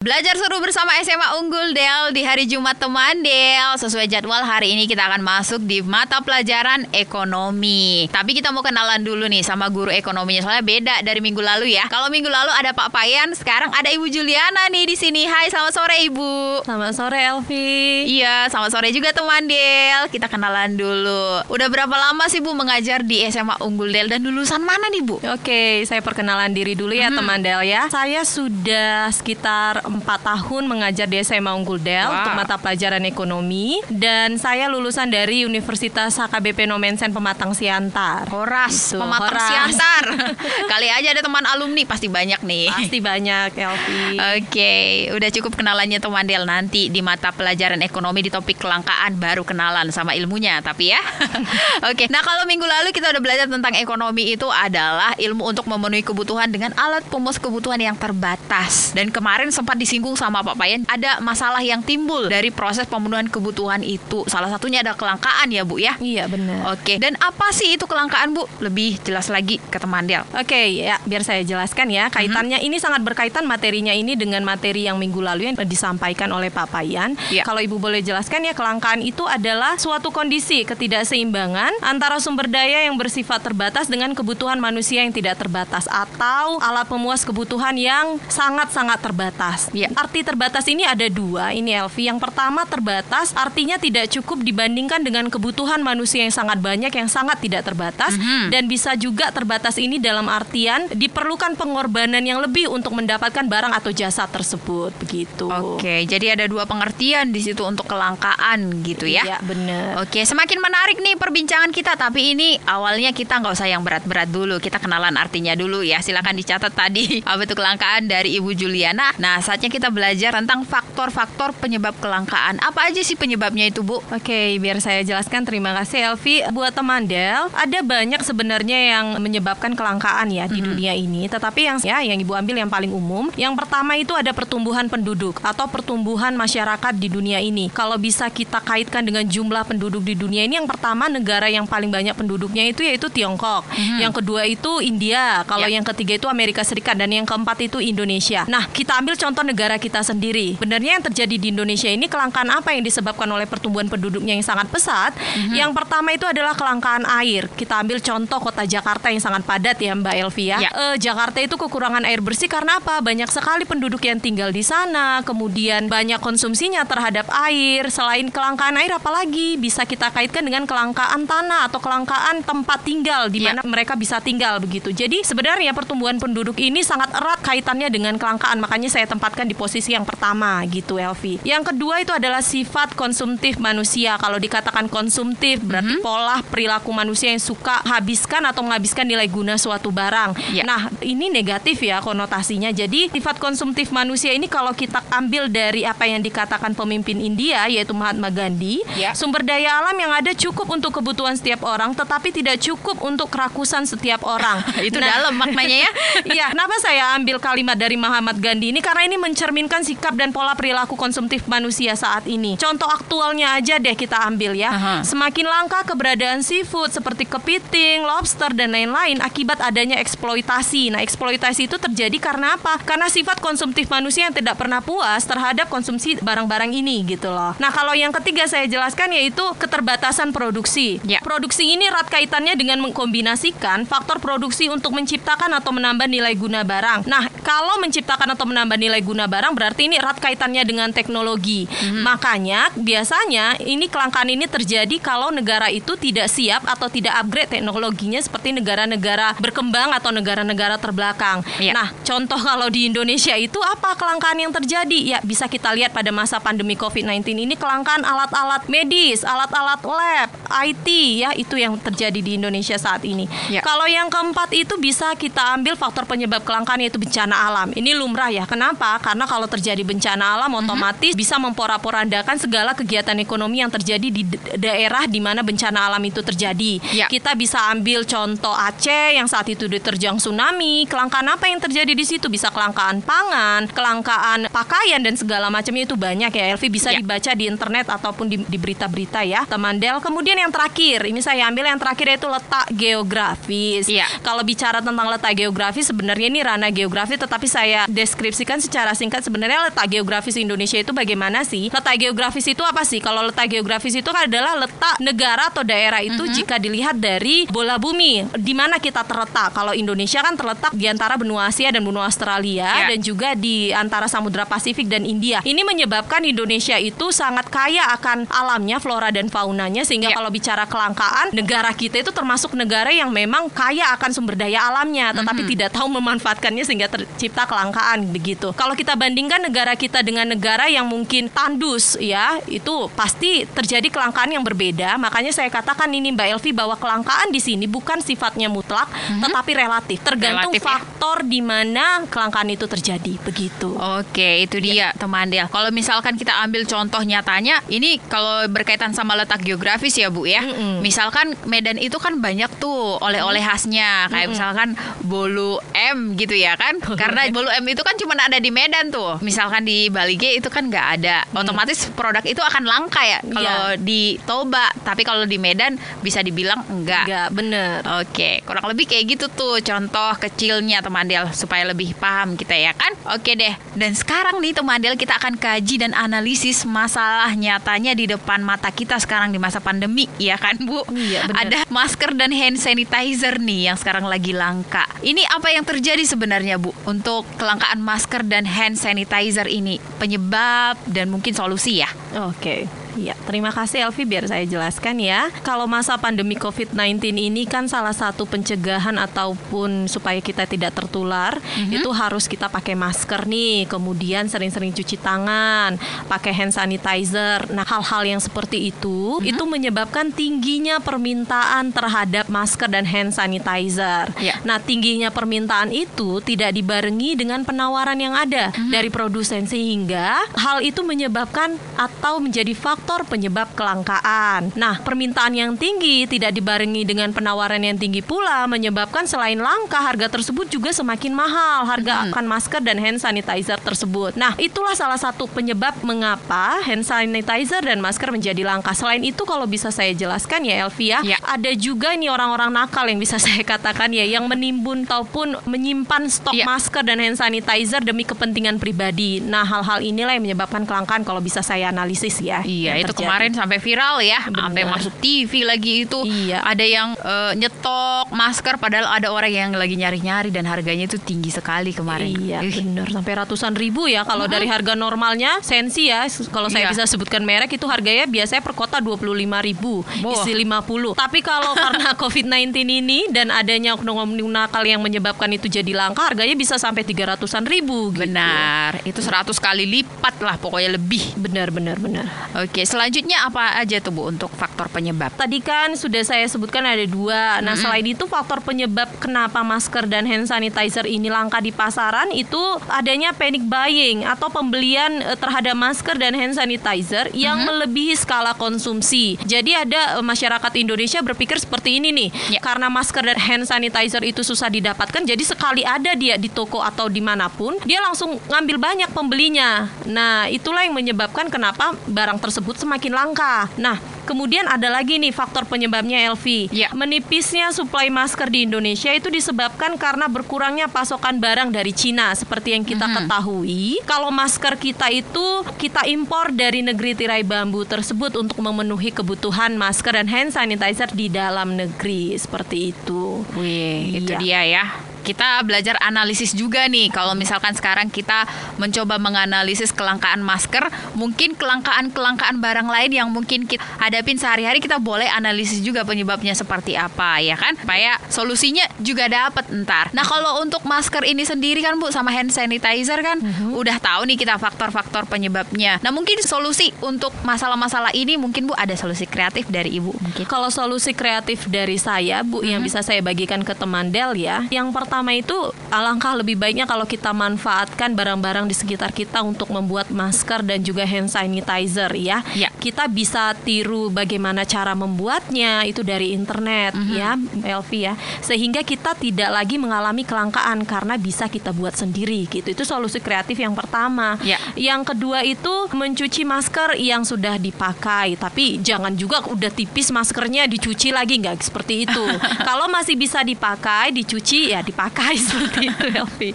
Belajar 0.00 0.32
seru 0.32 0.64
bersama 0.64 0.96
SMA 1.04 1.44
Unggul 1.44 1.76
Del 1.76 2.16
di 2.16 2.24
hari 2.24 2.48
Jumat 2.48 2.80
teman 2.80 3.20
Del. 3.20 3.76
Sesuai 3.76 4.08
jadwal 4.08 4.48
hari 4.48 4.72
ini 4.72 4.88
kita 4.88 5.04
akan 5.04 5.20
masuk 5.20 5.60
di 5.68 5.84
mata 5.84 6.24
pelajaran 6.24 6.88
ekonomi. 6.96 8.08
Tapi 8.08 8.32
kita 8.32 8.48
mau 8.48 8.64
kenalan 8.64 9.04
dulu 9.04 9.28
nih 9.28 9.44
sama 9.44 9.68
guru 9.68 9.92
ekonominya 9.92 10.40
soalnya 10.40 10.64
beda 10.64 10.94
dari 11.04 11.20
minggu 11.20 11.44
lalu 11.44 11.76
ya. 11.76 11.84
Kalau 11.92 12.08
minggu 12.08 12.32
lalu 12.32 12.48
ada 12.48 12.72
Pak 12.72 12.88
Payan, 12.88 13.36
sekarang 13.36 13.76
ada 13.76 13.92
Ibu 13.92 14.08
Juliana 14.08 14.72
nih 14.72 14.88
di 14.88 14.96
sini. 14.96 15.28
Hai, 15.28 15.52
selamat 15.52 15.76
sore 15.76 15.96
Ibu. 16.08 16.64
Selamat 16.64 16.92
sore 16.96 17.20
Elvi. 17.20 18.08
Iya, 18.08 18.48
selamat 18.48 18.72
sore 18.72 18.96
juga 18.96 19.12
teman 19.12 19.44
Del. 19.52 20.08
Kita 20.08 20.32
kenalan 20.32 20.80
dulu. 20.80 21.44
Udah 21.52 21.68
berapa 21.68 21.92
lama 21.92 22.24
sih 22.32 22.40
Bu 22.40 22.56
mengajar 22.56 23.04
di 23.04 23.20
SMA 23.28 23.60
Unggul 23.60 23.92
Del 23.92 24.08
dan 24.08 24.24
lulusan 24.24 24.64
mana 24.64 24.88
nih 24.88 25.04
Bu? 25.04 25.20
Oke, 25.28 25.84
saya 25.84 26.00
perkenalan 26.00 26.56
diri 26.56 26.72
dulu 26.72 26.96
ya 26.96 27.12
Hmm. 27.12 27.20
teman 27.20 27.44
Del 27.44 27.68
ya. 27.68 27.92
Saya 27.92 28.24
sudah 28.24 29.12
sekitar 29.12 29.89
empat 29.90 30.22
tahun 30.22 30.70
mengajar 30.70 31.10
di 31.10 31.18
SMA 31.20 31.50
Unggul 31.50 31.82
Del 31.82 32.06
Wah. 32.06 32.22
untuk 32.22 32.32
mata 32.38 32.54
pelajaran 32.54 33.02
ekonomi 33.02 33.82
dan 33.90 34.38
saya 34.38 34.70
lulusan 34.70 35.10
dari 35.10 35.42
Universitas 35.42 36.14
HKBP 36.14 36.70
Nomensen 36.70 37.10
Pematang 37.10 37.52
Siantar. 37.58 38.30
Horas, 38.30 38.94
Gitu, 38.94 39.02
pematang 39.02 39.34
Horas. 39.34 39.48
Siantar. 39.50 40.04
Kali 40.72 40.88
aja 40.92 41.08
ada 41.10 41.22
teman 41.24 41.44
alumni 41.50 41.82
pasti 41.82 42.06
banyak 42.06 42.40
nih. 42.46 42.68
Pasti 42.70 42.98
banyak 43.02 43.50
Elvi. 43.58 44.06
Oke, 44.38 44.72
udah 45.10 45.30
cukup 45.34 45.52
kenalannya 45.58 45.98
teman 45.98 46.24
Del 46.28 46.46
nanti 46.46 46.86
di 46.92 47.00
mata 47.02 47.34
pelajaran 47.34 47.82
ekonomi 47.82 48.22
di 48.22 48.30
topik 48.30 48.60
kelangkaan 48.62 49.18
baru 49.18 49.42
kenalan 49.42 49.90
sama 49.90 50.14
ilmunya 50.14 50.62
tapi 50.62 50.92
ya. 50.94 51.00
Oke, 51.90 52.06
nah 52.12 52.22
kalau 52.22 52.44
minggu 52.46 52.62
lalu 52.62 52.94
kita 52.94 53.10
udah 53.10 53.22
belajar 53.22 53.46
tentang 53.48 53.74
ekonomi 53.74 54.36
itu 54.36 54.46
adalah 54.46 55.16
ilmu 55.16 55.48
untuk 55.48 55.66
memenuhi 55.66 56.04
kebutuhan 56.04 56.52
dengan 56.52 56.76
alat 56.76 57.02
pemuas 57.08 57.40
kebutuhan 57.40 57.80
yang 57.80 57.96
terbatas. 57.96 58.92
Dan 58.92 59.08
kemarin 59.08 59.48
sempat 59.48 59.79
disinggung 59.80 60.14
sama 60.14 60.44
Pak 60.44 60.60
Payan 60.60 60.84
ada 60.84 61.16
masalah 61.24 61.64
yang 61.64 61.80
timbul 61.80 62.28
dari 62.28 62.52
proses 62.52 62.84
pemenuhan 62.84 63.32
kebutuhan 63.32 63.80
itu. 63.80 64.28
Salah 64.28 64.52
satunya 64.52 64.84
ada 64.84 64.92
kelangkaan 64.92 65.48
ya 65.48 65.64
Bu 65.64 65.80
ya. 65.80 65.96
Iya 65.96 66.28
benar. 66.28 66.76
Oke, 66.76 67.00
dan 67.00 67.16
apa 67.16 67.48
sih 67.56 67.80
itu 67.80 67.88
kelangkaan 67.88 68.36
Bu? 68.36 68.44
Lebih 68.60 69.00
jelas 69.00 69.32
lagi 69.32 69.56
ke 69.72 69.80
teman 69.80 70.04
Del. 70.04 70.22
Oke, 70.36 70.84
ya 70.84 71.00
biar 71.08 71.24
saya 71.24 71.40
jelaskan 71.40 71.88
ya. 71.88 72.12
Kaitannya 72.12 72.60
Mhm. 72.60 72.66
ini 72.68 72.76
sangat 72.76 73.00
berkaitan 73.00 73.48
materinya 73.48 73.96
ini 73.96 74.12
dengan 74.12 74.44
materi 74.44 74.84
yang 74.84 75.00
minggu 75.00 75.24
lalu 75.24 75.48
yang 75.48 75.56
disampaikan 75.64 76.28
oleh 76.34 76.52
Pak 76.52 76.68
Payan. 76.68 77.16
Iya. 77.32 77.48
Kalau 77.48 77.62
Ibu 77.64 77.80
boleh 77.80 78.04
jelaskan 78.04 78.44
ya, 78.44 78.52
kelangkaan 78.52 79.00
itu 79.00 79.24
adalah 79.24 79.78
suatu 79.80 80.12
kondisi 80.12 80.66
ketidakseimbangan 80.66 81.72
antara 81.80 82.20
sumber 82.20 82.50
daya 82.50 82.84
yang 82.84 82.98
bersifat 83.00 83.40
terbatas 83.40 83.88
dengan 83.88 84.12
kebutuhan 84.12 84.60
manusia 84.60 85.00
yang 85.06 85.14
tidak 85.14 85.40
terbatas 85.40 85.86
atau 85.86 86.60
alat 86.60 86.84
pemuas 86.90 87.24
kebutuhan 87.24 87.78
yang 87.78 88.18
sangat-sangat 88.26 88.98
terbatas. 89.00 89.69
Iya. 89.70 89.88
Arti 89.92 90.20
terbatas 90.20 90.66
ini 90.66 90.82
ada 90.82 91.06
dua, 91.06 91.50
ini 91.50 91.70
Elvi. 91.70 92.06
Yang 92.06 92.18
pertama 92.20 92.64
terbatas 92.64 93.32
artinya 93.32 93.76
tidak 93.76 94.10
cukup 94.10 94.40
dibandingkan 94.40 95.00
dengan 95.00 95.26
kebutuhan 95.26 95.80
manusia 95.80 96.20
yang 96.20 96.32
sangat 96.32 96.58
banyak 96.58 96.90
yang 96.90 97.06
sangat 97.06 97.38
tidak 97.38 97.62
terbatas 97.62 98.14
Mhm. 98.14 98.50
dan 98.50 98.64
bisa 98.66 98.94
juga 98.94 99.30
terbatas 99.30 99.76
ini 99.76 99.96
dalam 99.96 100.26
artian 100.26 100.90
diperlukan 100.90 101.54
pengorbanan 101.54 102.20
yang 102.20 102.38
lebih 102.38 102.66
untuk 102.66 102.92
mendapatkan 102.92 103.42
barang 103.42 103.72
atau 103.72 103.90
jasa 103.90 104.24
tersebut 104.24 104.90
begitu. 104.96 105.46
Oke, 105.46 106.02
jadi 106.04 106.34
ada 106.34 106.44
dua 106.44 106.64
pengertian 106.64 107.28
di 107.28 107.40
situ 107.40 107.62
untuk 107.62 107.86
kelangkaan 107.86 108.82
gitu 108.82 109.04
ya. 109.04 109.22
Iya, 109.24 109.38
benar. 109.40 110.00
Oke, 110.00 110.22
semakin 110.22 110.58
menarik 110.58 110.98
nih 110.98 111.14
perbincangan 111.14 111.70
kita. 111.70 111.94
Tapi 111.94 112.32
ini 112.32 112.58
awalnya 112.64 113.10
kita 113.10 113.36
nggak 113.36 113.52
usah 113.52 113.66
yang 113.66 113.80
berat-berat 113.80 114.28
dulu. 114.28 114.58
Kita 114.58 114.76
kenalan 114.76 115.14
artinya 115.14 115.52
dulu 115.52 115.80
ya. 115.80 116.00
Silakan 116.00 116.34
dicatat 116.34 116.70
tadi 116.70 117.18
apa 117.30 117.40
itu 117.40 117.54
kelangkaan 117.54 118.06
dari 118.06 118.34
Ibu 118.34 118.50
Juliana. 118.52 119.12
Nah, 119.16 119.38
saatnya 119.60 119.76
kita 119.76 119.92
belajar 119.92 120.32
tentang 120.40 120.64
faktor-faktor 120.64 121.52
penyebab 121.52 121.92
kelangkaan. 122.00 122.56
Apa 122.64 122.88
aja 122.88 123.04
sih 123.04 123.12
penyebabnya 123.12 123.68
itu, 123.68 123.84
Bu? 123.84 124.00
Oke, 124.08 124.56
biar 124.56 124.80
saya 124.80 125.04
jelaskan. 125.04 125.44
Terima 125.44 125.76
kasih 125.76 126.16
Elvi. 126.16 126.48
Buat 126.48 126.80
teman 126.80 127.04
Del, 127.04 127.44
ada 127.52 127.78
banyak 127.84 128.24
sebenarnya 128.24 128.96
yang 128.96 129.20
menyebabkan 129.20 129.76
kelangkaan 129.76 130.32
ya 130.32 130.48
di 130.48 130.64
dunia 130.64 130.96
ini. 130.96 131.28
Tetapi 131.28 131.60
yang 131.68 131.76
ya 131.84 132.00
yang 132.00 132.16
ibu 132.16 132.32
ambil 132.32 132.56
yang 132.56 132.72
paling 132.72 132.88
umum, 132.88 133.28
yang 133.36 133.52
pertama 133.52 134.00
itu 134.00 134.16
ada 134.16 134.32
pertumbuhan 134.32 134.88
penduduk 134.88 135.44
atau 135.44 135.68
pertumbuhan 135.68 136.32
masyarakat 136.40 136.96
di 136.96 137.12
dunia 137.12 137.44
ini. 137.44 137.68
Kalau 137.68 138.00
bisa 138.00 138.32
kita 138.32 138.64
kaitkan 138.64 139.04
dengan 139.04 139.28
jumlah 139.28 139.68
penduduk 139.68 140.00
di 140.00 140.16
dunia 140.16 140.48
ini, 140.48 140.56
yang 140.56 140.64
pertama 140.64 141.12
negara 141.12 141.52
yang 141.52 141.68
paling 141.68 141.92
banyak 141.92 142.16
penduduknya 142.16 142.64
itu 142.64 142.80
yaitu 142.80 143.12
Tiongkok. 143.12 143.68
Yang 144.00 144.24
kedua 144.24 144.48
itu 144.48 144.80
India. 144.80 145.44
Kalau 145.44 145.68
Ya. 145.68 145.76
yang 145.76 145.84
ketiga 145.84 146.16
itu 146.16 146.24
Amerika 146.32 146.64
Serikat 146.64 146.96
dan 146.96 147.12
yang 147.12 147.28
keempat 147.28 147.60
itu 147.60 147.76
Indonesia. 147.76 148.48
Nah, 148.48 148.64
kita 148.72 148.96
ambil 148.96 149.20
contoh 149.20 149.49
negara 149.50 149.76
kita 149.76 150.00
sendiri. 150.00 150.54
Sebenarnya 150.56 150.96
yang 150.98 151.04
terjadi 151.04 151.34
di 151.36 151.46
Indonesia 151.50 151.90
ini 151.90 152.06
kelangkaan 152.06 152.48
apa 152.48 152.70
yang 152.70 152.86
disebabkan 152.86 153.26
oleh 153.26 153.44
pertumbuhan 153.44 153.90
penduduknya 153.90 154.38
yang 154.38 154.46
sangat 154.46 154.70
pesat? 154.70 155.12
Yang 155.50 155.74
pertama 155.74 156.14
itu 156.14 156.24
adalah 156.24 156.54
kelangkaan 156.54 157.02
air. 157.20 157.50
Kita 157.50 157.82
ambil 157.82 157.98
contoh 157.98 158.38
kota 158.38 158.62
Jakarta 158.62 159.10
yang 159.10 159.18
sangat 159.18 159.42
padat 159.42 159.76
ya 159.76 159.92
Mbak 159.92 160.14
Elvia. 160.16 160.56
Ya. 160.62 160.70
Eh, 160.70 160.96
Jakarta 160.96 161.42
itu 161.42 161.58
kekurangan 161.58 162.06
air 162.06 162.22
bersih 162.22 162.46
karena 162.46 162.78
apa? 162.78 163.02
Banyak 163.02 163.26
sekali 163.28 163.66
penduduk 163.66 164.00
yang 164.04 164.22
tinggal 164.22 164.54
di 164.54 164.62
sana, 164.62 165.24
kemudian 165.26 165.90
banyak 165.90 166.22
konsumsinya 166.22 166.86
terhadap 166.86 167.26
air. 167.48 167.88
Selain 167.88 168.28
kelangkaan 168.28 168.76
air 168.76 168.92
apalagi 168.94 169.56
bisa 169.56 169.82
kita 169.82 170.12
kaitkan 170.12 170.44
dengan 170.44 170.68
kelangkaan 170.68 171.24
tanah 171.24 171.72
atau 171.72 171.80
kelangkaan 171.82 172.44
tempat 172.44 172.84
tinggal 172.84 173.32
di 173.32 173.40
Ya. 173.40 173.56
mana 173.56 173.64
mereka 173.64 173.96
bisa 173.96 174.20
tinggal 174.20 174.60
begitu. 174.60 174.92
Jadi 174.92 175.24
sebenarnya 175.24 175.72
pertumbuhan 175.72 176.20
penduduk 176.20 176.60
ini 176.60 176.84
sangat 176.84 177.08
erat 177.16 177.40
kaitannya 177.40 177.88
dengan 177.88 178.20
kelangkaan. 178.20 178.60
Makanya 178.60 178.92
saya 178.92 179.08
tempatkan 179.08 179.39
di 179.44 179.54
posisi 179.54 179.92
yang 179.92 180.04
pertama 180.04 180.60
gitu 180.66 180.96
Elvi. 180.96 181.40
Yang 181.42 181.72
kedua 181.74 182.00
itu 182.00 182.12
adalah 182.12 182.40
sifat 182.40 182.92
konsumtif 182.94 183.56
manusia. 183.56 184.16
Kalau 184.16 184.36
dikatakan 184.36 184.88
konsumtif 184.88 185.60
berarti 185.60 186.00
pola 186.00 186.40
perilaku 186.42 186.90
manusia 186.90 187.30
yang 187.30 187.42
suka 187.42 187.80
habiskan 187.84 188.44
atau 188.44 188.64
menghabiskan 188.64 189.04
nilai 189.04 189.26
guna 189.26 189.56
suatu 189.56 189.88
barang. 189.88 190.36
Ya. 190.50 190.64
Nah, 190.64 190.88
ini 191.00 191.28
negatif 191.28 191.80
ya 191.80 192.00
konotasinya. 192.00 192.70
Jadi 192.70 193.08
sifat 193.10 193.36
konsumtif 193.38 193.90
manusia 193.90 194.32
ini 194.32 194.46
kalau 194.46 194.72
kita 194.72 195.00
ambil 195.10 195.46
dari 195.46 195.82
apa 195.84 196.04
yang 196.04 196.20
dikatakan 196.20 196.72
pemimpin 196.72 197.18
India 197.18 197.66
yaitu 197.66 197.92
Mahatma 197.92 198.28
Gandhi, 198.30 198.82
Ya. 198.96 199.12
sumber 199.14 199.42
daya 199.42 199.80
alam 199.80 199.96
yang 199.96 200.12
ada 200.12 200.32
cukup 200.34 200.66
untuk 200.70 200.92
kebutuhan 200.96 201.34
setiap 201.36 201.62
orang 201.64 201.92
tetapi 201.94 202.30
tidak 202.30 202.60
cukup 202.60 202.98
untuk 203.02 203.30
kerakusan 203.30 203.84
setiap 203.84 204.22
orang. 204.24 204.60
Itu 204.86 204.98
Nah, 205.00 205.08
dalam 205.16 205.34
maknanya 205.36 205.86
ya. 205.86 205.90
Iya, 206.36 206.46
kenapa 206.52 206.76
saya 206.78 207.16
ambil 207.16 207.40
kalimat 207.40 207.74
dari 207.74 207.96
Muhammad 207.96 208.36
Gandhi 208.38 208.70
ini? 208.70 208.80
Karena 208.80 209.08
ini 209.08 209.16
mencerminkan 209.30 209.86
sikap 209.86 210.18
dan 210.18 210.34
pola 210.34 210.58
perilaku 210.58 210.98
konsumtif 210.98 211.46
manusia 211.46 211.94
saat 211.94 212.26
ini. 212.26 212.58
Contoh 212.58 212.90
aktualnya 212.90 213.54
aja 213.54 213.78
deh 213.78 213.94
kita 213.94 214.26
ambil 214.26 214.58
ya. 214.58 214.74
Aha. 214.74 214.94
Semakin 215.06 215.46
langka 215.46 215.86
keberadaan 215.86 216.42
seafood 216.42 216.90
seperti 216.90 217.30
kepiting, 217.30 218.02
lobster 218.02 218.50
dan 218.50 218.74
lain-lain 218.74 219.22
akibat 219.22 219.62
adanya 219.62 220.02
eksploitasi. 220.02 220.90
Nah, 220.90 221.00
eksploitasi 221.06 221.70
itu 221.70 221.78
terjadi 221.78 222.18
karena 222.18 222.58
apa? 222.58 222.82
Karena 222.82 223.06
sifat 223.06 223.38
konsumtif 223.38 223.86
manusia 223.86 224.26
yang 224.26 224.34
tidak 224.34 224.58
pernah 224.58 224.82
puas 224.82 225.22
terhadap 225.22 225.70
konsumsi 225.70 226.18
barang-barang 226.18 226.74
ini 226.74 227.06
gitu 227.06 227.30
loh. 227.30 227.54
Nah, 227.62 227.70
kalau 227.70 227.94
yang 227.94 228.10
ketiga 228.10 228.50
saya 228.50 228.66
jelaskan 228.66 229.14
yaitu 229.14 229.46
keterbatasan 229.56 230.34
produksi. 230.34 230.98
Ya. 231.06 231.22
Produksi 231.22 231.70
ini 231.70 231.86
erat 231.86 232.10
kaitannya 232.10 232.58
dengan 232.58 232.82
mengkombinasikan 232.82 233.86
faktor 233.86 234.18
produksi 234.18 234.66
untuk 234.66 234.90
menciptakan 234.90 235.54
atau 235.54 235.70
menambah 235.70 236.10
nilai 236.10 236.34
guna 236.34 236.66
barang. 236.66 237.06
Nah, 237.06 237.30
kalau 237.50 237.82
menciptakan 237.82 238.38
atau 238.38 238.46
menambah 238.46 238.78
nilai 238.78 239.02
guna 239.02 239.26
barang 239.26 239.58
berarti 239.58 239.90
ini 239.90 239.98
erat 239.98 240.22
kaitannya 240.22 240.62
dengan 240.62 240.94
teknologi. 240.94 241.66
Makanya 241.98 242.70
biasanya 242.78 243.58
ini 243.58 243.90
kelangkaan 243.90 244.30
ini 244.30 244.46
terjadi 244.46 245.02
kalau 245.02 245.34
negara 245.34 245.66
itu 245.66 245.98
tidak 245.98 246.30
siap 246.30 246.62
atau 246.62 246.86
tidak 246.86 247.18
upgrade 247.18 247.50
teknologinya 247.50 248.22
seperti 248.22 248.54
negara-negara 248.54 249.34
berkembang 249.42 249.90
atau 249.90 250.14
negara-negara 250.14 250.78
terbelakang. 250.78 251.42
Iya. 251.58 251.74
Nah, 251.74 251.90
contoh 252.06 252.38
kalau 252.38 252.70
di 252.70 252.86
Indonesia 252.86 253.34
itu 253.34 253.58
apa 253.58 253.98
kelangkaan 253.98 254.38
yang 254.38 254.54
terjadi? 254.54 254.98
Ya, 255.02 255.18
bisa 255.26 255.50
kita 255.50 255.74
lihat 255.74 255.90
pada 255.90 256.14
masa 256.14 256.38
pandemi 256.38 256.78
COVID-19 256.78 257.34
ini 257.34 257.58
kelangkaan 257.58 258.06
alat-alat 258.06 258.70
medis, 258.70 259.26
alat-alat 259.26 259.82
lab, 259.82 260.28
IT 260.70 260.86
ya, 261.26 261.34
itu 261.34 261.58
yang 261.58 261.74
terjadi 261.82 262.22
di 262.22 262.38
Indonesia 262.38 262.78
saat 262.78 263.02
ini. 263.02 263.26
Ya. 263.50 263.58
Kalau 263.66 263.90
yang 263.90 264.06
keempat 264.06 264.54
itu 264.54 264.78
bisa 264.78 265.18
kita 265.18 265.58
ambil 265.58 265.74
faktor 265.74 266.06
penyebab 266.06 266.46
kelangkaan 266.46 266.78
yaitu 266.78 267.02
bencana 267.02 267.39
alam. 267.40 267.72
Ini 267.72 267.96
lumrah 267.96 268.28
ya. 268.28 268.44
Kenapa? 268.44 269.00
Karena 269.00 269.24
kalau 269.24 269.46
terjadi 269.46 269.80
bencana 269.80 270.36
alam 270.36 270.52
Mhm. 270.52 270.60
otomatis 270.66 271.12
bisa 271.14 271.40
memporak-porandakan 271.40 272.36
segala 272.36 272.72
kegiatan 272.72 273.16
ekonomi 273.16 273.60
yang 273.60 273.70
terjadi 273.70 274.04
di 274.04 274.22
daerah 274.56 275.06
di 275.06 275.18
mana 275.18 275.40
bencana 275.40 275.88
alam 275.88 276.02
itu 276.02 276.20
terjadi. 276.20 276.76
Ya. 276.92 277.06
Kita 277.06 277.32
bisa 277.32 277.72
ambil 277.72 278.04
contoh 278.04 278.52
Aceh 278.52 279.16
yang 279.16 279.24
saat 279.24 279.48
itu 279.48 279.64
diterjang 279.64 280.18
tsunami. 280.18 280.84
Kelangkaan 280.84 281.24
apa 281.26 281.48
yang 281.48 281.58
terjadi 281.58 281.92
di 281.92 282.04
situ? 282.04 282.28
Bisa 282.28 282.52
kelangkaan 282.52 283.00
pangan, 283.00 283.64
kelangkaan 283.70 284.50
pakaian 284.50 285.00
dan 285.00 285.16
segala 285.16 285.48
macamnya 285.48 285.86
itu 285.86 285.96
banyak 285.96 286.30
ya. 286.30 286.44
Elvi 286.52 286.68
bisa 286.68 286.90
Ya. 286.90 287.00
dibaca 287.00 287.30
di 287.32 287.44
internet 287.46 287.86
ataupun 287.88 288.26
di, 288.26 288.36
di 288.42 288.58
berita-berita 288.58 289.24
ya, 289.24 289.46
teman 289.46 289.78
Del. 289.78 289.96
Kemudian 290.00 290.36
yang 290.36 290.50
terakhir, 290.50 291.06
ini 291.06 291.22
saya 291.22 291.46
ambil 291.46 291.64
yang 291.66 291.78
terakhir 291.80 292.06
yaitu 292.10 292.26
letak 292.26 292.66
geografis. 292.74 293.86
Iya. 293.86 294.06
Kalau 294.20 294.42
bicara 294.42 294.80
tentang 294.80 295.06
letak 295.08 295.32
geografis 295.34 295.86
sebenarnya 295.86 296.26
ini 296.28 296.40
ranah 296.42 296.70
geografi, 296.70 297.14
tetapi 297.30 297.46
saya 297.46 297.86
deskripsikan 297.86 298.58
secara 298.58 298.90
singkat 298.90 299.22
sebenarnya 299.22 299.70
letak 299.70 299.86
geografis 299.86 300.34
Indonesia 300.34 300.82
itu 300.82 300.90
bagaimana 300.90 301.46
sih? 301.46 301.70
Letak 301.70 302.02
geografis 302.02 302.42
itu 302.50 302.58
apa 302.66 302.82
sih? 302.82 302.98
Kalau 302.98 303.22
letak 303.22 303.46
geografis 303.54 303.94
itu 303.94 304.10
adalah 304.10 304.58
letak 304.58 304.98
negara 304.98 305.46
atau 305.46 305.62
daerah 305.62 306.02
itu 306.02 306.18
mm 306.18 306.26
-hmm. 306.26 306.36
jika 306.42 306.58
dilihat 306.58 306.98
dari 306.98 307.46
bola 307.46 307.78
bumi 307.78 308.26
di 308.34 308.50
mana 308.50 308.82
kita 308.82 309.06
terletak. 309.06 309.54
Kalau 309.54 309.70
Indonesia 309.70 310.26
kan 310.26 310.34
terletak 310.34 310.74
di 310.74 310.90
antara 310.90 311.14
benua 311.14 311.46
Asia 311.46 311.70
dan 311.70 311.86
benua 311.86 312.10
Australia 312.10 312.66
yeah. 312.66 312.88
dan 312.90 312.98
juga 312.98 313.38
di 313.38 313.70
antara 313.70 314.10
Samudra 314.10 314.42
Pasifik 314.42 314.90
dan 314.90 315.06
India. 315.06 315.38
Ini 315.46 315.62
menyebabkan 315.62 316.26
Indonesia 316.26 316.82
itu 316.82 317.14
sangat 317.14 317.46
kaya 317.46 317.94
akan 317.94 318.26
alamnya, 318.26 318.82
flora 318.82 319.14
dan 319.14 319.30
faunanya 319.30 319.86
sehingga 319.86 320.10
yeah. 320.10 320.18
kalau 320.18 320.34
bicara 320.34 320.66
kelangkaan, 320.66 321.30
negara 321.30 321.70
kita 321.78 322.02
itu 322.02 322.10
termasuk 322.10 322.58
negara 322.58 322.90
yang 322.90 323.14
memang 323.14 323.46
kaya 323.54 323.94
akan 323.94 324.10
sumber 324.10 324.34
daya 324.34 324.66
alamnya 324.66 325.14
tetapi 325.14 325.46
mm 325.46 325.46
-hmm. 325.46 325.54
tidak 325.54 325.70
tahu 325.78 325.86
memanfaatkannya 325.86 326.66
sehingga 326.66 326.90
tercipta 327.20 327.44
kelangkaan 327.44 328.08
begitu. 328.08 328.48
Kalau 328.56 328.72
kita 328.72 328.96
bandingkan 328.96 329.44
negara 329.44 329.76
kita 329.76 330.00
dengan 330.00 330.24
negara 330.24 330.72
yang 330.72 330.88
mungkin 330.88 331.28
tandus 331.28 332.00
ya, 332.00 332.40
itu 332.48 332.88
pasti 332.96 333.44
terjadi 333.44 333.92
kelangkaan 333.92 334.32
yang 334.32 334.40
berbeda. 334.40 334.96
Makanya 334.96 335.28
saya 335.28 335.52
katakan 335.52 335.92
ini 335.92 336.16
Mbak 336.16 336.40
Elvi 336.40 336.56
bahwa 336.56 336.80
kelangkaan 336.80 337.28
di 337.28 337.36
sini 337.36 337.68
bukan 337.68 338.00
sifatnya 338.00 338.48
mutlak 338.48 338.88
mm 338.88 338.96
-hmm. 338.96 339.20
tetapi 339.20 339.52
relatif, 339.52 339.98
tergantung 340.00 340.48
relatif, 340.48 340.64
ya? 340.64 340.80
faktor 340.80 341.18
ya? 341.20 341.28
di 341.28 341.40
mana 341.44 341.84
kelangkaan 342.08 342.48
itu 342.48 342.64
terjadi 342.64 343.12
begitu. 343.20 343.68
Oke, 343.76 344.48
itu 344.48 344.56
dia 344.56 344.72
ya. 344.72 344.88
teman 344.96 345.28
dia. 345.28 345.44
Kalau 345.52 345.68
misalkan 345.68 346.16
kita 346.16 346.40
ambil 346.40 346.64
contoh 346.64 347.04
nyatanya, 347.04 347.60
ini 347.68 348.00
kalau 348.08 348.48
berkaitan 348.48 348.96
sama 348.96 349.12
letak 349.12 349.44
geografis 349.44 349.92
ya 350.00 350.08
Bu 350.08 350.24
ya. 350.24 350.40
Mm 350.40 350.56
-mm. 350.56 350.74
Misalkan 350.80 351.36
Medan 351.44 351.76
itu 351.76 352.00
kan 352.00 352.16
banyak 352.16 352.48
tuh 352.56 352.96
oleh-oleh 353.04 353.44
khasnya 353.44 354.08
kayak 354.08 354.24
mm 354.24 354.24
-mm. 354.24 354.32
misalkan 354.32 354.68
bolu 355.04 355.60
M 355.76 356.16
gitu 356.16 356.32
ya 356.32 356.56
kan. 356.56 356.80
Karena 357.00 357.20
bolu 357.32 357.48
M 357.48 357.64
itu 357.72 357.80
kan 357.80 357.96
cuma 357.96 358.12
ada 358.20 358.36
di 358.36 358.52
Medan 358.52 358.92
tuh. 358.92 359.16
Misalkan 359.24 359.64
di 359.64 359.88
Bali 359.88 360.20
G 360.20 360.36
itu 360.36 360.52
kan 360.52 360.68
nggak 360.68 360.86
ada. 361.00 361.24
Otomatis 361.32 361.88
produk 361.96 362.20
itu 362.28 362.38
akan 362.38 362.68
langka 362.68 363.00
ya 363.00 363.18
kalau 363.24 363.74
yeah. 363.74 363.80
di 363.80 364.20
Toba. 364.28 364.68
Tapi 364.84 365.02
kalau 365.02 365.24
di 365.24 365.40
Medan 365.40 365.80
bisa 366.04 366.20
dibilang 366.20 366.60
enggak. 366.68 367.08
Enggak, 367.08 367.28
bener. 367.32 367.76
Oke, 368.04 368.44
kurang 368.44 368.68
lebih 368.68 368.84
kayak 368.90 369.16
gitu 369.16 369.26
tuh 369.32 369.64
contoh 369.64 370.12
kecilnya 370.20 370.84
teman 370.84 371.08
Del 371.08 371.26
supaya 371.32 371.64
lebih 371.64 371.96
paham 371.96 372.36
kita 372.36 372.54
ya 372.54 372.76
kan. 372.76 372.92
Oke 373.16 373.34
deh. 373.34 373.56
Dan 373.72 373.96
sekarang 373.96 374.38
nih 374.44 374.52
teman 374.52 374.78
Del 374.84 375.00
kita 375.00 375.16
akan 375.16 375.40
kaji 375.40 375.80
dan 375.80 375.96
analisis 375.96 376.68
masalah 376.68 377.32
nyatanya 377.32 377.96
di 377.96 378.04
depan 378.10 378.44
mata 378.44 378.68
kita 378.68 379.00
sekarang 379.00 379.32
di 379.32 379.40
masa 379.40 379.58
pandemi 379.62 380.04
ya 380.20 380.36
kan 380.36 380.60
Bu. 380.60 380.84
Iya, 380.92 381.24
bener. 381.30 381.40
Ada 381.40 381.58
masker 381.72 382.12
dan 382.18 382.30
hand 382.34 382.60
sanitizer 382.60 383.40
nih 383.40 383.72
yang 383.72 383.76
sekarang 383.80 384.04
lagi 384.04 384.36
langka. 384.36 384.84
Ini 385.00 385.24
apa 385.32 385.48
yang 385.54 385.64
terjadi 385.64 386.04
sebenarnya 386.04 386.60
Bu 386.60 386.74
untuk 386.90 387.22
kelangkaan 387.38 387.78
masker 387.78 388.26
dan 388.26 388.42
hand 388.42 388.74
sanitizer 388.74 389.46
ini? 389.46 389.78
Penyebab 390.02 390.74
dan 390.90 391.14
mungkin 391.14 391.30
solusi 391.30 391.78
ya? 391.78 391.90
Oke. 392.18 392.34
Okay. 392.66 392.79
Ya, 393.00 393.16
terima 393.24 393.48
kasih 393.48 393.88
Elvi 393.88 394.04
biar 394.04 394.28
saya 394.28 394.44
jelaskan 394.44 395.00
ya. 395.00 395.32
Kalau 395.40 395.64
masa 395.64 395.96
pandemi 395.96 396.36
COVID-19 396.36 397.16
ini 397.16 397.48
kan 397.48 397.64
salah 397.64 397.96
satu 397.96 398.28
pencegahan 398.28 399.00
ataupun 399.00 399.88
supaya 399.88 400.20
kita 400.20 400.44
tidak 400.44 400.76
tertular 400.76 401.40
mm-hmm. 401.40 401.80
itu 401.80 401.88
harus 401.96 402.28
kita 402.28 402.52
pakai 402.52 402.76
masker 402.76 403.24
nih, 403.24 403.64
kemudian 403.72 404.28
sering-sering 404.28 404.76
cuci 404.76 405.00
tangan, 405.00 405.80
pakai 406.12 406.32
hand 406.36 406.52
sanitizer. 406.52 407.48
Nah, 407.48 407.64
hal-hal 407.64 408.04
yang 408.04 408.20
seperti 408.20 408.68
itu 408.68 409.16
mm-hmm. 409.16 409.30
itu 409.32 409.44
menyebabkan 409.48 410.12
tingginya 410.12 410.76
permintaan 410.84 411.72
terhadap 411.72 412.28
masker 412.28 412.68
dan 412.68 412.84
hand 412.84 413.16
sanitizer. 413.16 414.12
Yeah. 414.20 414.36
Nah, 414.44 414.60
tingginya 414.60 415.08
permintaan 415.08 415.72
itu 415.72 416.20
tidak 416.20 416.52
dibarengi 416.52 417.16
dengan 417.16 417.48
penawaran 417.48 417.96
yang 417.96 418.12
ada 418.12 418.52
mm-hmm. 418.52 418.68
dari 418.68 418.92
produsen 418.92 419.48
sehingga 419.48 420.20
hal 420.36 420.60
itu 420.60 420.84
menyebabkan 420.84 421.56
atau 421.80 422.20
menjadi 422.20 422.52
faktor 422.52 422.89
faktor 422.90 423.06
penyebab 423.06 423.54
kelangkaan. 423.54 424.50
Nah, 424.58 424.82
permintaan 424.82 425.30
yang 425.30 425.54
tinggi 425.54 426.10
tidak 426.10 426.34
dibarengi 426.34 426.82
dengan 426.82 427.14
penawaran 427.14 427.62
yang 427.62 427.78
tinggi 427.78 428.02
pula 428.02 428.50
menyebabkan 428.50 429.06
selain 429.06 429.38
langka 429.38 429.78
harga 429.78 430.10
tersebut 430.10 430.50
juga 430.50 430.74
semakin 430.74 431.14
mahal 431.14 431.70
harga 431.70 432.02
hmm. 432.02 432.04
akan 432.10 432.24
masker 432.26 432.58
dan 432.66 432.82
hand 432.82 432.98
sanitizer 432.98 433.62
tersebut. 433.62 434.18
Nah, 434.18 434.34
itulah 434.42 434.74
salah 434.74 434.98
satu 434.98 435.30
penyebab 435.30 435.78
mengapa 435.86 436.58
hand 436.66 436.82
sanitizer 436.82 437.62
dan 437.62 437.78
masker 437.78 438.10
menjadi 438.10 438.42
langka. 438.42 438.74
Selain 438.74 439.06
itu 439.06 439.22
kalau 439.22 439.46
bisa 439.46 439.70
saya 439.70 439.94
jelaskan 439.94 440.50
ya 440.50 440.66
Elvia, 440.66 440.98
ya. 441.06 441.14
ada 441.22 441.54
juga 441.54 441.94
nih 441.94 442.10
orang-orang 442.10 442.50
nakal 442.50 442.90
yang 442.90 442.98
bisa 442.98 443.22
saya 443.22 443.46
katakan 443.46 443.94
ya 443.94 444.02
yang 444.02 444.26
menimbun 444.26 444.82
ataupun 444.90 445.38
menyimpan 445.46 446.10
stok 446.10 446.34
ya. 446.34 446.42
masker 446.42 446.82
dan 446.82 446.98
hand 446.98 447.22
sanitizer 447.22 447.86
demi 447.86 448.02
kepentingan 448.02 448.58
pribadi. 448.58 449.22
Nah, 449.22 449.46
hal-hal 449.46 449.78
inilah 449.78 450.18
yang 450.18 450.26
menyebabkan 450.26 450.66
kelangkaan 450.66 451.06
kalau 451.06 451.22
bisa 451.22 451.38
saya 451.38 451.70
analisis 451.70 452.18
ya. 452.18 452.42
Iya. 452.42 452.79
Iya, 452.80 452.88
itu 452.88 452.94
kemarin 452.96 453.32
sampai 453.36 453.58
viral 453.60 454.00
ya, 454.00 454.20
Bener. 454.28 454.40
sampai 454.40 454.62
masuk 454.68 454.92
TV 455.00 455.32
lagi 455.44 455.72
itu. 455.84 455.98
Iya. 456.04 456.40
Ada 456.44 456.64
yang 456.64 456.88
uh, 457.00 457.32
nyetok 457.36 458.12
masker 458.12 458.56
padahal 458.56 458.88
ada 458.90 459.08
orang 459.12 459.32
yang 459.32 459.50
lagi 459.54 459.76
nyari-nyari 459.76 460.32
dan 460.32 460.48
harganya 460.48 460.88
itu 460.88 460.98
tinggi 461.00 461.30
sekali 461.30 461.76
kemarin. 461.76 462.12
Iya, 462.16 462.40
benar 462.42 462.88
sampai 462.90 463.12
ratusan 463.22 463.54
ribu 463.54 463.86
ya 463.86 464.02
kalau 464.04 464.24
uh 464.24 464.28
-huh. 464.28 464.34
dari 464.34 464.46
harga 464.50 464.74
normalnya 464.74 465.40
sensi 465.40 465.88
ya 465.88 466.04
kalau 466.28 466.52
saya 466.52 466.68
iya. 466.68 466.72
bisa 466.72 466.84
sebutkan 466.84 467.22
merek 467.22 467.54
itu 467.54 467.66
harganya 467.68 468.04
biasanya 468.04 468.42
per 468.42 468.54
kota 468.56 468.82
25 468.82 469.00
ribu, 469.46 469.84
isi 470.14 470.32
50. 470.34 470.96
Tapi 470.96 471.18
kalau 471.20 471.52
karena 471.54 471.94
COVID-19 472.02 472.50
ini 472.66 473.08
dan 473.08 473.30
adanya 473.30 473.76
oknum-oknum 473.78 474.28
nakal 474.30 474.62
yang 474.66 474.82
menyebabkan 474.82 475.30
itu 475.32 475.46
jadi 475.46 475.72
langka, 475.72 476.06
harganya 476.06 476.34
bisa 476.34 476.56
sampai 476.56 476.82
300-an 476.82 477.44
ribu. 477.46 477.94
Gitu. 477.94 478.08
Benar, 478.08 478.82
itu 478.84 479.00
100 479.00 479.30
kali 479.36 479.64
lipat 479.68 480.20
lah 480.24 480.36
pokoknya 480.36 480.76
lebih. 480.76 481.14
Benar, 481.16 481.54
benar, 481.54 481.76
benar. 481.78 482.06
Oke. 482.40 482.59
Oke, 482.60 482.76
selanjutnya 482.76 483.24
apa 483.24 483.56
aja 483.56 483.80
tuh 483.80 483.88
Bu 483.88 484.12
untuk 484.12 484.28
faktor 484.36 484.68
penyebab? 484.68 485.16
Tadi 485.16 485.40
kan 485.40 485.80
sudah 485.80 486.04
saya 486.04 486.28
sebutkan 486.28 486.60
ada 486.60 486.84
dua. 486.84 487.40
Nah, 487.40 487.56
mm 487.56 487.56
-hmm. 487.56 487.62
selain 487.64 487.86
itu 487.88 488.04
faktor 488.04 488.44
penyebab 488.44 488.84
kenapa 489.00 489.40
masker 489.40 489.88
dan 489.88 490.04
hand 490.04 490.28
sanitizer 490.28 490.84
ini 490.84 491.08
langka 491.08 491.40
di 491.40 491.56
pasaran 491.56 492.12
itu 492.12 492.36
adanya 492.68 493.16
panic 493.16 493.48
buying 493.48 494.04
atau 494.04 494.28
pembelian 494.28 495.00
eh, 495.00 495.16
terhadap 495.16 495.56
masker 495.56 495.96
dan 495.96 496.12
hand 496.12 496.36
sanitizer 496.36 497.08
yang 497.16 497.40
mm 497.40 497.48
-hmm. 497.48 497.64
melebihi 497.64 497.96
skala 497.96 498.36
konsumsi. 498.36 499.16
Jadi 499.24 499.56
ada 499.56 499.96
eh, 499.96 500.04
masyarakat 500.04 500.52
Indonesia 500.60 501.00
berpikir 501.00 501.40
seperti 501.40 501.80
ini 501.80 501.96
nih. 501.96 502.08
Yeah. 502.36 502.44
Karena 502.44 502.68
masker 502.68 503.08
dan 503.08 503.16
hand 503.16 503.48
sanitizer 503.48 504.04
itu 504.04 504.20
susah 504.20 504.52
didapatkan, 504.52 505.00
jadi 505.08 505.24
sekali 505.24 505.64
ada 505.64 505.96
dia 505.96 506.20
di 506.20 506.28
toko 506.28 506.60
atau 506.60 506.92
di 506.92 507.00
mana 507.00 507.32
pun, 507.32 507.56
dia 507.64 507.80
langsung 507.80 508.20
ngambil 508.28 508.60
banyak 508.60 508.90
pembelinya. 508.92 509.64
Nah, 509.88 510.28
itulah 510.28 510.60
yang 510.68 510.76
menyebabkan 510.76 511.32
kenapa 511.32 511.72
barang 511.88 512.20
tersebut 512.20 512.49
tersebut 512.50 512.66
semakin 512.66 512.92
langka. 512.98 513.46
Nah, 513.62 513.78
kemudian 514.10 514.42
ada 514.50 514.66
lagi 514.66 514.98
nih 514.98 515.14
faktor 515.14 515.46
penyebabnya 515.46 516.02
Elvi. 516.10 516.50
Ya. 516.50 516.66
Menipisnya 516.74 517.54
suplai 517.54 517.94
masker 517.94 518.26
di 518.26 518.42
Indonesia 518.42 518.90
itu 518.90 519.06
disebabkan 519.06 519.78
karena 519.78 520.10
berkurangnya 520.10 520.66
pasokan 520.66 521.22
barang 521.22 521.54
dari 521.54 521.70
Cina 521.70 522.10
seperti 522.18 522.58
yang 522.58 522.66
kita 522.66 522.90
mm 522.90 522.90
-hmm. 522.90 522.98
ketahui. 523.06 523.62
Kalau 523.86 524.10
masker 524.10 524.58
kita 524.58 524.90
itu 524.90 525.46
kita 525.62 525.86
impor 525.86 526.34
dari 526.34 526.66
negeri 526.66 526.98
tirai 526.98 527.22
bambu 527.22 527.62
tersebut 527.62 528.18
untuk 528.18 528.42
memenuhi 528.42 528.90
kebutuhan 528.90 529.54
masker 529.54 529.94
dan 529.94 530.10
hand 530.10 530.34
sanitizer 530.34 530.90
di 530.90 531.06
dalam 531.06 531.54
negeri 531.54 532.18
seperti 532.18 532.74
itu. 532.74 533.22
Wih, 533.38 533.94
iya. 533.94 533.98
itu 534.02 534.12
dia 534.18 534.42
ya 534.42 534.89
kita 535.00 535.40
belajar 535.42 535.80
analisis 535.80 536.36
juga 536.36 536.68
nih. 536.68 536.92
Kalau 536.92 537.16
misalkan 537.16 537.56
sekarang 537.56 537.88
kita 537.88 538.28
mencoba 538.60 539.00
menganalisis 539.00 539.72
kelangkaan 539.72 540.20
masker, 540.20 540.68
mungkin 540.94 541.34
kelangkaan-kelangkaan 541.34 542.38
barang 542.38 542.68
lain 542.68 542.90
yang 542.92 543.08
mungkin 543.08 543.48
kita 543.48 543.64
hadapin 543.80 544.20
sehari-hari 544.20 544.60
kita 544.60 544.76
boleh 544.76 545.08
analisis 545.08 545.64
juga 545.64 545.82
penyebabnya 545.82 546.36
seperti 546.36 546.76
apa 546.76 547.18
ya 547.24 547.34
kan? 547.40 547.56
Supaya 547.56 547.96
solusinya 548.12 548.68
juga 548.78 549.08
dapat 549.08 549.48
ntar. 549.64 549.88
Nah, 549.96 550.04
kalau 550.04 550.44
untuk 550.44 550.62
masker 550.68 551.08
ini 551.08 551.24
sendiri 551.24 551.64
kan 551.64 551.80
Bu 551.80 551.88
sama 551.88 552.12
hand 552.12 552.28
sanitizer 552.30 553.00
kan 553.00 553.18
uh-huh. 553.18 553.56
udah 553.56 553.80
tahu 553.80 554.04
nih 554.04 554.20
kita 554.20 554.36
faktor-faktor 554.36 555.08
penyebabnya. 555.08 555.80
Nah, 555.80 555.90
mungkin 555.90 556.20
solusi 556.20 556.76
untuk 556.84 557.16
masalah-masalah 557.24 557.96
ini 557.96 558.20
mungkin 558.20 558.44
Bu 558.46 558.54
ada 558.54 558.76
solusi 558.76 559.08
kreatif 559.08 559.48
dari 559.48 559.80
Ibu 559.80 559.96
mungkin. 559.96 560.24
Kalau 560.28 560.52
solusi 560.52 560.92
kreatif 560.92 561.48
dari 561.48 561.80
saya 561.80 562.20
Bu 562.20 562.44
uh-huh. 562.44 562.52
yang 562.52 562.60
bisa 562.60 562.84
saya 562.84 563.00
bagikan 563.00 563.40
ke 563.40 563.56
teman 563.56 563.88
Del 563.88 564.12
ya. 564.20 564.44
Yang 564.52 564.76
pertama 564.76 564.89
pertama 564.90 565.14
itu 565.14 565.38
alangkah 565.70 566.18
lebih 566.18 566.34
baiknya 566.34 566.66
kalau 566.66 566.82
kita 566.82 567.14
manfaatkan 567.14 567.94
barang-barang 567.94 568.50
di 568.50 568.58
sekitar 568.58 568.90
kita 568.90 569.22
untuk 569.22 569.46
membuat 569.54 569.86
masker 569.94 570.42
dan 570.42 570.66
juga 570.66 570.82
hand 570.82 571.06
sanitizer 571.06 571.94
ya. 571.94 572.26
ya. 572.34 572.50
Kita 572.58 572.90
bisa 572.90 573.30
tiru 573.38 573.86
bagaimana 573.94 574.42
cara 574.42 574.74
membuatnya 574.74 575.62
itu 575.62 575.86
dari 575.86 576.10
internet 576.10 576.74
mm 576.74 576.82
-hmm. 576.82 576.98
ya, 576.98 577.10
Elvi 577.54 577.86
ya. 577.86 577.94
Sehingga 578.18 578.66
kita 578.66 578.98
tidak 578.98 579.30
lagi 579.30 579.62
mengalami 579.62 580.02
kelangkaan 580.02 580.66
karena 580.66 580.98
bisa 580.98 581.30
kita 581.30 581.54
buat 581.54 581.78
sendiri 581.78 582.26
gitu. 582.26 582.50
Itu 582.50 582.66
solusi 582.66 582.98
kreatif 582.98 583.38
yang 583.38 583.54
pertama. 583.54 584.18
Ya. 584.26 584.42
Yang 584.58 584.90
kedua 584.90 585.22
itu 585.22 585.70
mencuci 585.70 586.26
masker 586.26 586.74
yang 586.82 587.06
sudah 587.06 587.38
dipakai, 587.38 588.18
tapi 588.18 588.58
jangan 588.58 588.98
juga 588.98 589.22
udah 589.22 589.54
tipis 589.54 589.94
maskernya 589.94 590.50
dicuci 590.50 590.90
lagi 590.90 591.14
nggak 591.22 591.46
seperti 591.46 591.86
itu. 591.86 592.02
kalau 592.48 592.66
masih 592.66 592.98
bisa 592.98 593.22
dipakai, 593.22 593.94
dicuci 593.94 594.50
ya 594.50 594.58
dipakai 594.66 594.79
dipakai 594.80 595.14
seperti 595.28 595.68
itu 595.68 595.86
Elvi. 595.92 596.30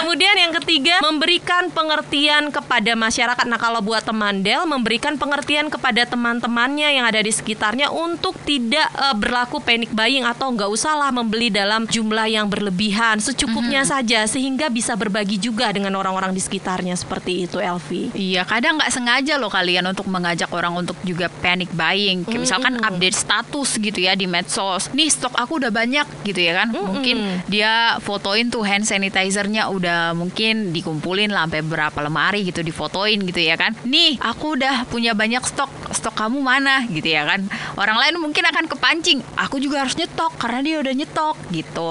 Kemudian 0.00 0.36
yang 0.40 0.52
ketiga 0.56 1.04
memberikan 1.04 1.68
pengertian 1.68 2.48
kepada 2.48 2.96
masyarakat. 2.96 3.44
Nah 3.44 3.60
kalau 3.60 3.84
buat 3.84 4.00
teman 4.00 4.40
Del 4.40 4.64
memberikan 4.64 5.20
pengertian 5.20 5.68
kepada 5.68 6.08
teman-temannya 6.08 6.96
yang 6.96 7.04
ada 7.04 7.20
di 7.20 7.28
sekitarnya 7.28 7.92
untuk 7.92 8.32
tidak 8.48 8.88
uh, 8.96 9.12
berlaku 9.12 9.60
panic 9.60 9.92
buying 9.92 10.24
atau 10.24 10.48
nggak 10.48 10.70
usahlah 10.72 11.12
membeli 11.12 11.52
dalam 11.52 11.84
jumlah 11.84 12.24
yang 12.24 12.48
berlebihan 12.48 13.20
secukupnya 13.20 13.84
mm 13.84 13.88
-hmm. 13.88 14.00
saja 14.00 14.20
sehingga 14.24 14.72
bisa 14.72 14.96
berbagi 14.96 15.36
juga 15.36 15.68
dengan 15.68 15.92
orang-orang 16.00 16.32
di 16.32 16.40
sekitarnya 16.40 16.96
seperti 16.96 17.44
itu 17.44 17.60
Elvi. 17.60 18.16
Iya 18.16 18.48
kadang 18.48 18.80
nggak 18.80 18.92
sengaja 18.96 19.36
loh 19.36 19.52
kalian 19.52 19.84
untuk 19.92 20.08
mengajak 20.08 20.48
orang 20.56 20.72
untuk 20.72 20.96
juga 21.04 21.28
panic 21.44 21.68
buying. 21.76 22.24
Kayak 22.24 22.48
misalkan 22.48 22.72
mm 22.78 22.80
-hmm. 22.80 22.88
update 22.88 23.16
status 23.18 23.76
gitu 23.76 23.98
ya 24.00 24.16
di 24.16 24.24
medsos. 24.24 24.88
Nih 24.96 25.12
stok 25.12 25.36
aku 25.36 25.60
udah 25.60 25.68
banyak 25.74 26.06
gitu 26.24 26.40
ya 26.40 26.64
kan. 26.64 26.72
Mm 26.72 26.78
-hmm. 26.78 26.88
Mungkin 26.88 27.16
dia 27.50 27.89
fotoin 27.98 28.46
tuh 28.46 28.62
hand 28.62 28.86
sanitizernya 28.86 29.66
udah 29.66 30.14
mungkin 30.14 30.70
dikumpulin 30.70 31.34
lah 31.34 31.50
sampai 31.50 31.66
berapa 31.66 31.98
lemari 31.98 32.46
gitu 32.46 32.62
difotoin 32.62 33.18
gitu 33.26 33.42
ya 33.42 33.58
kan. 33.58 33.74
Nih 33.82 34.14
aku 34.22 34.54
udah 34.54 34.86
punya 34.86 35.18
banyak 35.18 35.42
stok. 35.42 35.90
Stok 35.90 36.14
kamu 36.14 36.38
mana 36.38 36.86
gitu 36.86 37.10
ya 37.10 37.26
kan. 37.26 37.42
Orang 37.74 37.98
lain 37.98 38.22
mungkin 38.22 38.46
akan 38.46 38.70
kepancing. 38.70 39.18
Aku 39.34 39.58
juga 39.58 39.82
harus 39.82 39.98
nyetok 39.98 40.38
karena 40.38 40.60
dia 40.62 40.76
udah 40.78 40.94
nyetok 40.94 41.36
gitu. 41.50 41.90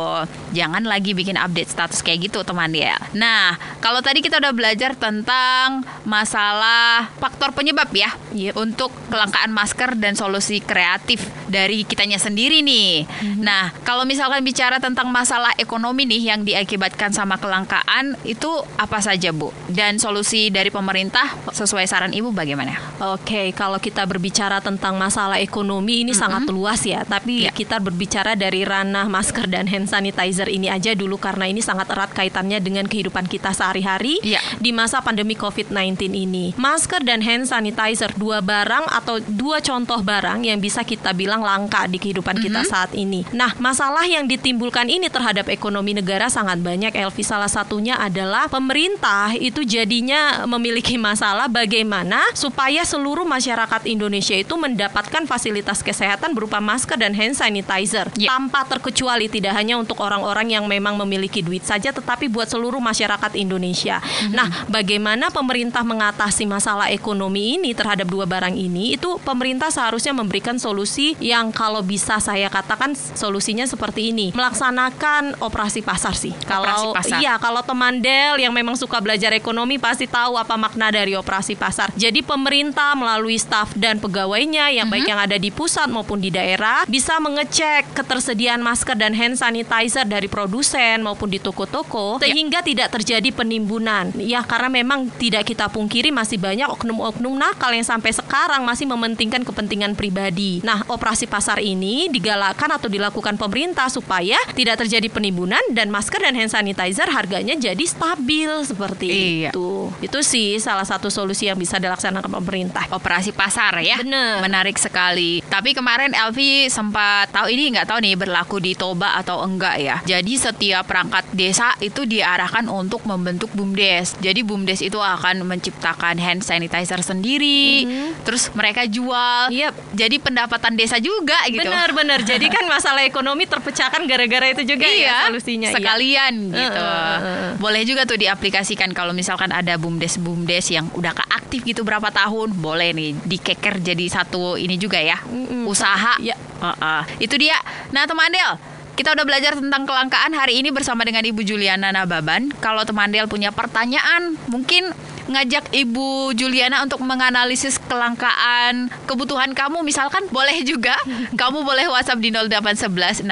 Jangan 0.56 0.86
lagi 0.86 1.14
bikin 1.14 1.36
update 1.36 1.70
status 1.70 2.02
kayak 2.02 2.32
gitu 2.32 2.42
teman 2.46 2.72
ya. 2.74 2.98
Nah, 3.14 3.58
kalau 3.84 4.00
tadi 4.00 4.22
kita 4.24 4.42
udah 4.42 4.54
belajar 4.54 4.94
tentang 4.98 5.84
masalah 6.08 7.12
faktor 7.22 7.52
penyebab 7.54 7.90
ya 7.94 8.10
yep. 8.34 8.58
untuk 8.58 8.94
kelangkaan 9.10 9.52
masker 9.52 9.98
dan 9.98 10.14
solusi 10.14 10.62
kreatif 10.62 11.26
dari 11.50 11.84
kitanya 11.84 12.22
sendiri 12.22 12.62
nih. 12.62 13.10
Mm-hmm. 13.10 13.42
Nah, 13.42 13.74
kalau 13.82 14.06
misalkan 14.06 14.46
bicara 14.46 14.78
tentang 14.78 15.10
masalah 15.10 15.52
ekonomi 15.58 16.06
nih 16.06 16.34
yang 16.34 16.42
diakibatkan 16.46 17.10
sama 17.12 17.42
kelangkaan 17.42 18.16
itu 18.24 18.50
apa 18.78 19.02
saja, 19.02 19.34
Bu? 19.34 19.50
Dan 19.66 19.98
solusi 19.98 20.54
dari 20.54 20.70
pemerintah 20.70 21.26
sesuai 21.50 21.90
saran 21.90 22.14
Ibu 22.14 22.32
bagaimana? 22.32 22.78
Oke, 23.02 23.50
kalau 23.58 23.82
kita 23.82 24.06
berbicara 24.06 24.62
tentang 24.62 24.96
masalah 24.96 25.42
ekonomi 25.42 26.06
ini 26.06 26.14
mm-hmm. 26.14 26.22
sangat 26.22 26.44
luas 26.54 26.82
ya, 26.86 27.02
tapi 27.04 27.50
yeah. 27.50 27.54
kita 27.54 27.82
berbicara 27.82 28.38
dari 28.38 28.62
ranah 28.62 29.10
masker 29.10 29.50
dan 29.50 29.66
hand 29.66 29.90
sanitizer 29.90 30.39
ini 30.48 30.72
aja 30.72 30.96
dulu 30.96 31.20
karena 31.20 31.52
ini 31.52 31.60
sangat 31.60 31.92
erat 31.92 32.16
kaitannya 32.16 32.64
dengan 32.64 32.88
kehidupan 32.88 33.28
kita 33.28 33.52
sehari-hari 33.52 34.24
yeah. 34.24 34.40
di 34.64 34.72
masa 34.72 35.04
pandemi 35.04 35.36
COVID-19 35.36 36.16
ini. 36.16 36.56
Masker 36.56 37.04
dan 37.04 37.20
hand 37.20 37.52
sanitizer 37.52 38.16
dua 38.16 38.40
barang 38.40 38.88
atau 38.88 39.20
dua 39.28 39.60
contoh 39.60 40.00
barang 40.00 40.48
yang 40.48 40.64
bisa 40.64 40.88
kita 40.88 41.12
bilang 41.12 41.44
langka 41.44 41.90
di 41.92 42.00
kehidupan 42.00 42.40
mm-hmm. 42.40 42.56
kita 42.56 42.62
saat 42.64 42.92
ini. 42.96 43.28
Nah, 43.36 43.52
masalah 43.60 44.08
yang 44.08 44.30
ditimbulkan 44.30 44.88
ini 44.88 45.12
terhadap 45.12 45.52
ekonomi 45.52 45.92
negara 45.98 46.32
sangat 46.32 46.62
banyak. 46.62 46.96
Elvi 46.96 47.24
salah 47.26 47.50
satunya 47.50 47.98
adalah 47.98 48.48
pemerintah 48.48 49.34
itu 49.36 49.66
jadinya 49.66 50.46
memiliki 50.46 50.96
masalah 51.10 51.50
bagaimana 51.50 52.22
supaya 52.38 52.86
seluruh 52.86 53.26
masyarakat 53.26 53.90
Indonesia 53.90 54.38
itu 54.38 54.54
mendapatkan 54.54 55.26
fasilitas 55.26 55.82
kesehatan 55.82 56.38
berupa 56.38 56.62
masker 56.62 56.96
dan 57.02 57.18
hand 57.18 57.34
sanitizer 57.34 58.06
yeah. 58.14 58.30
tanpa 58.30 58.70
terkecuali 58.70 59.26
tidak 59.26 59.58
hanya 59.58 59.82
untuk 59.82 59.98
orang-orang 59.98 60.29
yang 60.50 60.66
memang 60.70 60.98
memiliki 61.02 61.42
duit 61.42 61.66
saja 61.66 61.90
tetapi 61.90 62.30
buat 62.30 62.50
seluruh 62.50 62.82
masyarakat 62.82 63.32
Indonesia. 63.38 64.02
Mm-hmm. 64.02 64.34
Nah, 64.36 64.48
bagaimana 64.68 65.30
pemerintah 65.30 65.82
mengatasi 65.86 66.50
masalah 66.50 66.92
ekonomi 66.92 67.58
ini 67.58 67.72
terhadap 67.74 68.10
dua 68.10 68.26
barang 68.26 68.54
ini 68.54 68.98
itu 68.98 69.18
pemerintah 69.24 69.70
seharusnya 69.72 70.12
memberikan 70.12 70.58
solusi 70.60 71.14
yang 71.24 71.54
kalau 71.54 71.80
bisa 71.86 72.20
saya 72.20 72.52
katakan 72.52 72.94
solusinya 72.96 73.64
seperti 73.64 74.12
ini. 74.12 74.34
Melaksanakan 74.36 75.40
operasi 75.40 75.86
pasar 75.86 76.18
sih. 76.18 76.34
Kalau 76.44 76.92
pasar. 76.92 77.22
iya, 77.22 77.38
kalau 77.38 77.64
teman 77.64 78.02
Del 78.04 78.42
yang 78.42 78.52
memang 78.52 78.76
suka 78.76 79.00
belajar 79.00 79.32
ekonomi 79.32 79.80
pasti 79.80 80.10
tahu 80.10 80.36
apa 80.36 80.56
makna 80.60 80.92
dari 80.92 81.16
operasi 81.16 81.56
pasar. 81.56 81.94
Jadi 81.96 82.26
pemerintah 82.26 82.98
melalui 82.98 83.38
staf 83.40 83.72
dan 83.78 84.02
pegawainya 84.02 84.74
yang 84.74 84.90
mm-hmm. 84.90 85.06
baik 85.06 85.06
yang 85.08 85.20
ada 85.22 85.38
di 85.40 85.50
pusat 85.54 85.88
maupun 85.88 86.20
di 86.20 86.34
daerah 86.34 86.84
bisa 86.90 87.22
mengecek 87.22 87.96
ketersediaan 87.96 88.60
masker 88.60 88.98
dan 88.98 89.16
hand 89.16 89.38
sanitizer 89.40 90.04
dari 90.04 90.19
produsen 90.28 91.06
maupun 91.06 91.32
di 91.32 91.40
toko-toko 91.40 92.20
ya. 92.20 92.28
sehingga 92.28 92.60
tidak 92.66 92.92
terjadi 92.92 93.30
penimbunan. 93.32 94.12
Ya 94.20 94.44
karena 94.44 94.68
memang 94.68 95.08
tidak 95.16 95.48
kita 95.48 95.72
pungkiri 95.72 96.12
masih 96.12 96.42
banyak 96.42 96.68
oknum-oknum 96.68 97.38
nakal 97.38 97.72
yang 97.72 97.86
sampai 97.86 98.12
sekarang 98.12 98.66
masih 98.66 98.90
mementingkan 98.90 99.46
kepentingan 99.46 99.94
pribadi. 99.94 100.60
Nah, 100.66 100.84
operasi 100.90 101.30
pasar 101.30 101.62
ini 101.62 102.10
digalakkan 102.10 102.68
atau 102.74 102.90
dilakukan 102.90 103.38
pemerintah 103.38 103.88
supaya 103.88 104.36
tidak 104.58 104.82
terjadi 104.82 105.08
penimbunan 105.08 105.62
dan 105.72 105.94
masker 105.94 106.20
dan 106.20 106.34
hand 106.34 106.52
sanitizer 106.52 107.08
harganya 107.08 107.54
jadi 107.56 107.86
stabil 107.86 108.50
seperti 108.66 109.08
iya. 109.08 109.50
itu. 109.54 109.94
Itu 110.02 110.20
sih 110.26 110.58
salah 110.58 110.88
satu 110.88 111.14
solusi 111.14 111.46
yang 111.46 111.60
bisa 111.60 111.78
dilaksanakan 111.78 112.42
pemerintah. 112.42 112.90
Operasi 112.90 113.36
pasar 113.36 113.78
ya. 113.86 114.02
Benar. 114.02 114.42
Menarik 114.42 114.80
sekali. 114.82 115.44
Tapi 115.46 115.76
kemarin 115.78 116.16
Elvi 116.16 116.72
sempat 116.72 117.30
tahu 117.30 117.52
ini 117.52 117.76
nggak 117.76 117.88
tahu 117.92 118.00
nih 118.02 118.16
berlaku 118.18 118.58
di 118.64 118.74
Toba 118.74 119.20
atau 119.20 119.44
enggak 119.44 119.76
ya. 119.78 119.98
Jadi 120.10 120.42
setiap 120.42 120.90
perangkat 120.90 121.22
desa 121.38 121.78
itu 121.86 122.02
diarahkan 122.02 122.66
untuk 122.66 123.06
membentuk 123.06 123.54
BUMDes. 123.54 124.18
Jadi 124.18 124.42
BUMDes 124.42 124.82
itu 124.82 124.98
akan 124.98 125.46
menciptakan 125.46 126.18
hand 126.18 126.42
sanitizer 126.42 127.06
sendiri, 127.06 127.86
mm-hmm. 127.86 128.26
terus 128.26 128.50
mereka 128.58 128.90
jual. 128.90 129.54
Yep. 129.54 129.74
Jadi 129.94 130.16
pendapatan 130.18 130.74
desa 130.74 130.98
juga 130.98 131.38
gitu. 131.46 131.62
Benar-benar. 131.62 132.26
Jadi 132.26 132.50
kan 132.50 132.66
masalah 132.74 133.06
ekonomi 133.06 133.46
terpecahkan 133.46 134.02
gara-gara 134.10 134.50
itu 134.50 134.74
juga 134.74 134.90
ya 134.90 134.98
iya, 134.98 135.06
ya 135.14 135.20
solusinya. 135.30 135.70
Sekalian 135.78 136.34
iya. 136.50 136.58
gitu. 136.58 136.82
Uh, 136.82 136.90
uh, 136.90 137.50
Boleh 137.62 137.86
juga 137.86 138.10
tuh 138.10 138.18
diaplikasikan 138.18 138.90
kalau 138.98 139.14
misalkan 139.14 139.54
ada 139.54 139.78
BUMDes 139.78 140.18
BUMDes 140.18 140.74
yang 140.74 140.90
udah 140.98 141.14
keaktif 141.14 141.62
gitu 141.70 141.86
berapa 141.86 142.10
tahun, 142.10 142.58
boleh 142.58 142.98
nih 142.98 143.14
dikeker 143.30 143.78
jadi 143.78 144.06
satu 144.10 144.58
ini 144.58 144.74
juga 144.82 144.98
ya. 144.98 145.22
Mm-hmm. 145.22 145.70
Usaha. 145.70 146.18
Ya. 146.18 146.34
Uh, 146.58 146.74
uh. 146.82 147.02
Itu 147.22 147.38
dia. 147.38 147.62
Nah, 147.94 148.10
teman 148.10 148.34
Del, 148.34 148.58
kita 149.00 149.16
udah 149.16 149.24
belajar 149.24 149.56
tentang 149.56 149.88
kelangkaan 149.88 150.36
hari 150.36 150.60
ini 150.60 150.76
bersama 150.76 151.08
dengan 151.08 151.24
Ibu 151.24 151.40
Juliana 151.48 151.96
Nababan. 151.96 152.52
Kalau 152.60 152.84
teman 152.84 153.16
Del 153.16 153.32
punya 153.32 153.48
pertanyaan, 153.56 154.36
mungkin 154.52 154.92
ngajak 155.32 155.72
Ibu 155.72 156.36
Juliana 156.36 156.84
untuk 156.84 157.00
menganalisis 157.08 157.80
kelangkaan 157.88 158.92
kebutuhan 159.08 159.56
kamu 159.56 159.86
misalkan 159.88 160.26
boleh 160.34 160.66
juga 160.68 160.98
kamu 161.40 161.64
boleh 161.64 161.88
WhatsApp 161.88 162.20
di 162.20 162.34
0811 162.34 163.24